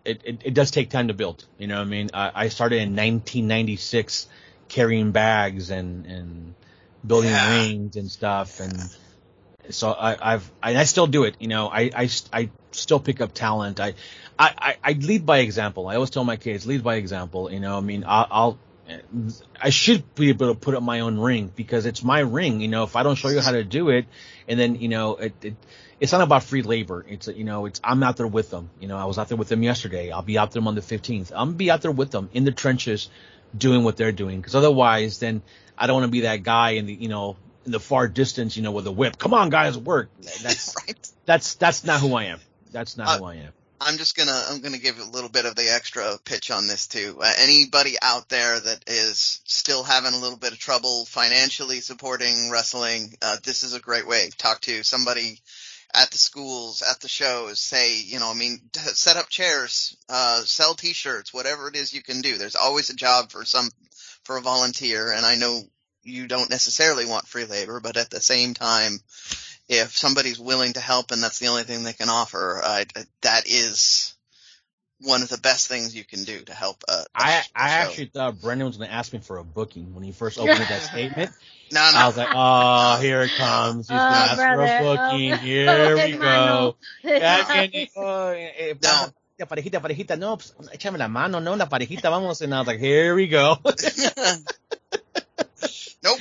[0.06, 1.44] it, it, it does take time to build.
[1.58, 2.10] You know what I mean?
[2.14, 4.28] I, I started in 1996
[4.68, 6.54] carrying bags and, and
[7.06, 7.50] building Yeah.
[7.50, 8.60] rings and stuff.
[8.60, 8.76] And
[9.70, 11.36] so I, I've, I, I still do it.
[11.40, 13.80] You know, I, I, I still pick up talent.
[13.80, 13.94] I,
[14.38, 15.88] I, I, I lead by example.
[15.88, 17.50] I always tell my kids, lead by example.
[17.52, 18.58] You know, I mean, I'll, I'll
[19.60, 22.60] I should be able to put up my own ring because it's my ring.
[22.60, 24.06] You know, if I don't show you how to do it,
[24.48, 25.54] and then you know, it, it
[26.00, 27.04] it's not about free labor.
[27.08, 28.70] It's you know, it's I'm out there with them.
[28.80, 30.10] You know, I was out there with them yesterday.
[30.10, 31.32] I'll be out there on the 15th.
[31.32, 33.08] I'm gonna be out there with them in the trenches,
[33.56, 34.40] doing what they're doing.
[34.40, 35.42] Because otherwise, then
[35.76, 38.56] I don't want to be that guy in the you know in the far distance,
[38.56, 39.18] you know, with a whip.
[39.18, 40.10] Come on, guys, work.
[40.42, 41.10] That's right.
[41.24, 42.40] that's that's not who I am.
[42.72, 43.52] That's not Uh, who I am.
[43.78, 46.86] I'm just gonna I'm gonna give a little bit of the extra pitch on this
[46.86, 47.18] too.
[47.22, 52.50] Uh, anybody out there that is still having a little bit of trouble financially supporting
[52.50, 54.30] wrestling, uh, this is a great way.
[54.38, 55.40] Talk to somebody
[55.94, 57.60] at the schools, at the shows.
[57.60, 62.02] Say, you know, I mean, set up chairs, uh, sell T-shirts, whatever it is you
[62.02, 62.38] can do.
[62.38, 63.70] There's always a job for some
[64.24, 65.62] for a volunteer, and I know
[66.02, 69.00] you don't necessarily want free labor, but at the same time,
[69.68, 72.84] if somebody's willing to help and that's the only thing they can offer, uh,
[73.22, 74.15] that is
[75.00, 76.82] one of the best things you can do to help.
[76.88, 77.74] A, a I sh- I show.
[77.88, 80.58] actually thought Brendan was going to ask me for a booking when he first opened
[80.58, 81.30] that statement.
[81.72, 81.98] no, no.
[81.98, 83.88] I was like, oh, here it comes.
[83.88, 84.66] He's Oh, going to ask brother.
[84.66, 85.32] for a booking.
[85.32, 86.76] Oh, Here we go.
[87.04, 89.12] Ya que- oh, eh, No.
[89.38, 92.40] La parejita, parejita, no, pues, échame la mano, no, la parejita, vamos.
[92.40, 93.58] And I was like, here we go.
[96.02, 96.20] nope.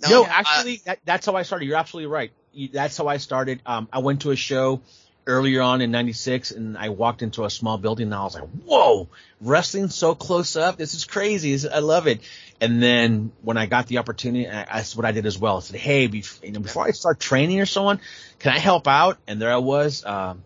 [0.00, 1.66] No, No, uh, actually, that, that's how I started.
[1.66, 2.32] You're absolutely right.
[2.52, 3.62] You- That's how I started.
[3.66, 4.80] Um, I went to a show
[5.28, 8.48] earlier on in 96 and I walked into a small building and I was like,
[8.64, 9.08] whoa,
[9.40, 10.78] wrestling so close up.
[10.78, 11.68] This is crazy.
[11.68, 12.20] I love it.
[12.60, 15.58] And then when I got the opportunity, I, that's what I did as well.
[15.58, 18.00] I said, Hey, you know, before I start training or someone,
[18.38, 19.18] can I help out?
[19.28, 20.42] And there I was, um,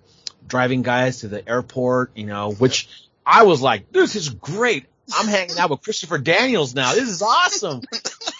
[0.46, 2.88] driving guys to the airport, you know, which
[3.24, 4.86] I was like, this is great.
[5.14, 6.94] I'm hanging out with Christopher Daniels now.
[6.94, 7.82] This is awesome.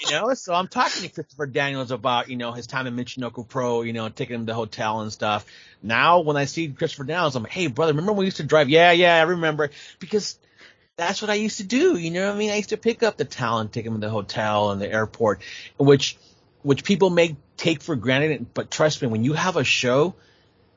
[0.05, 3.47] You know, so I'm talking to Christopher Daniels about, you know, his time in Michinoku
[3.47, 5.47] Pro, you know, taking him to the hotel and stuff.
[5.83, 8.45] Now, when I see Christopher Daniels, I'm like, hey, brother, remember when we used to
[8.45, 8.69] drive?
[8.69, 9.71] Yeah, yeah, I remember.
[9.99, 10.39] Because
[10.97, 11.97] that's what I used to do.
[11.97, 12.51] You know what I mean?
[12.51, 15.43] I used to pick up the talent, take them to the hotel and the airport,
[15.79, 16.17] which,
[16.63, 18.47] which people may take for granted.
[18.55, 20.15] But trust me, when you have a show,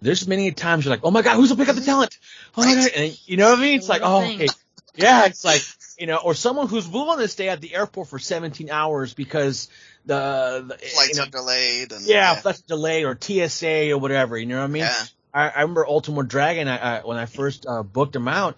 [0.02, 2.18] there's many times you're like, oh my God, who's gonna pick up the talent?
[2.56, 2.92] Oh my God.
[2.96, 3.78] And you know what I mean?
[3.80, 4.48] It's like, oh, okay.
[4.96, 5.62] Yeah, it's like,
[5.98, 9.70] you know, or someone who's willing to stay at the airport for 17 hours because
[10.06, 14.38] the, the flights you know, are delayed and yeah, flights delayed or TSA or whatever.
[14.38, 14.84] You know what I mean?
[14.84, 15.06] yeah.
[15.34, 16.68] I, I remember Ultimo Dragon.
[16.68, 18.56] I, I when I first uh, booked him out,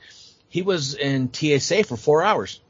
[0.47, 2.61] he was in TSA for four hours.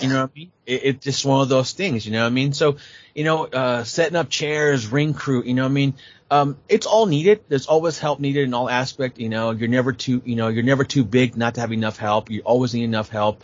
[0.00, 0.52] You know what I mean?
[0.64, 2.06] It, it's just one of those things.
[2.06, 2.52] You know what I mean?
[2.52, 2.76] So,
[3.14, 5.42] you know, uh, setting up chairs, ring crew.
[5.42, 5.94] You know what I mean?
[6.30, 7.42] Um, it's all needed.
[7.48, 9.18] There's always help needed in all aspect.
[9.18, 11.96] You know, you're never too, you know, you're never too big not to have enough
[11.98, 12.30] help.
[12.30, 13.42] You always need enough help.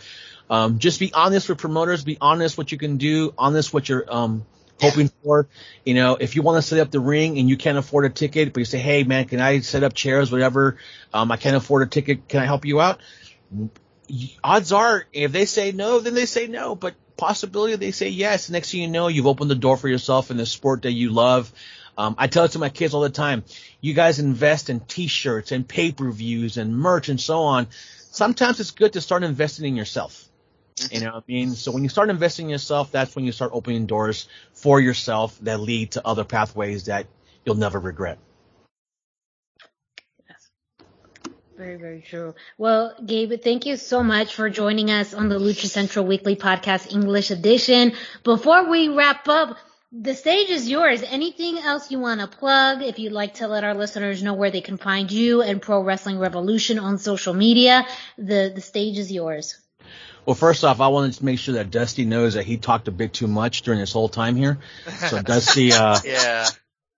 [0.49, 2.03] Um, just be honest with promoters.
[2.05, 3.33] Be honest what you can do.
[3.37, 4.45] Honest what you're um,
[4.81, 5.47] hoping for.
[5.85, 8.09] You know, if you want to set up the ring and you can't afford a
[8.09, 10.77] ticket, but you say, hey man, can I set up chairs, whatever?
[11.13, 12.29] Um, I can't afford a ticket.
[12.29, 13.01] Can I help you out?
[14.43, 16.75] Odds are, if they say no, then they say no.
[16.75, 18.49] But possibility they say yes.
[18.49, 21.09] Next thing you know, you've opened the door for yourself in the sport that you
[21.11, 21.51] love.
[21.97, 23.43] Um, I tell it to my kids all the time.
[23.81, 27.67] You guys invest in t-shirts and pay-per-views and merch and so on.
[28.11, 30.29] Sometimes it's good to start investing in yourself.
[30.91, 31.51] You know what I mean?
[31.51, 35.37] So when you start investing in yourself, that's when you start opening doors for yourself
[35.41, 37.07] that lead to other pathways that
[37.45, 38.17] you'll never regret.
[40.29, 40.49] Yes.
[41.59, 42.35] Very, very true.
[42.57, 46.89] Well, Gabe, thank you so much for joining us on the Lucha Central Weekly Podcast
[46.89, 47.91] English edition.
[48.23, 49.57] Before we wrap up,
[49.91, 51.03] the stage is yours.
[51.03, 52.81] Anything else you want to plug?
[52.81, 55.83] If you'd like to let our listeners know where they can find you and Pro
[55.83, 57.85] Wrestling Revolution on social media,
[58.17, 59.57] the, the stage is yours.
[60.25, 62.91] Well, first off, I wanted to make sure that Dusty knows that he talked a
[62.91, 64.59] bit too much during this whole time here.
[65.09, 66.47] So Dusty, uh, yeah.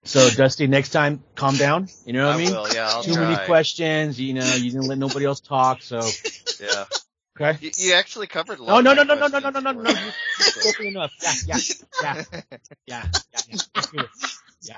[0.03, 1.88] So Dusty, next time, calm down.
[2.06, 2.52] You know what I, I mean?
[2.52, 3.34] Will, yeah, I'll Too try.
[3.34, 4.19] many questions.
[4.19, 5.82] You know, you didn't let nobody else talk.
[5.84, 5.99] So
[6.60, 6.86] Yeah.
[7.40, 7.57] okay.
[7.61, 8.84] You, you actually covered a lot.
[8.84, 9.84] No, no, no, no, no, no, no, no, no, no.
[9.84, 10.14] for You it.
[10.38, 11.11] you spoken enough.
[11.22, 11.57] Yeah, yeah,
[12.02, 12.23] yeah,
[12.88, 13.03] yeah,
[13.34, 13.56] yeah, yeah.
[13.76, 14.10] Let's do it.
[14.64, 14.78] Yeah.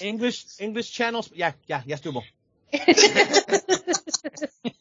[0.00, 1.30] English, English channels.
[1.34, 2.24] Yeah, yeah, yes, doable.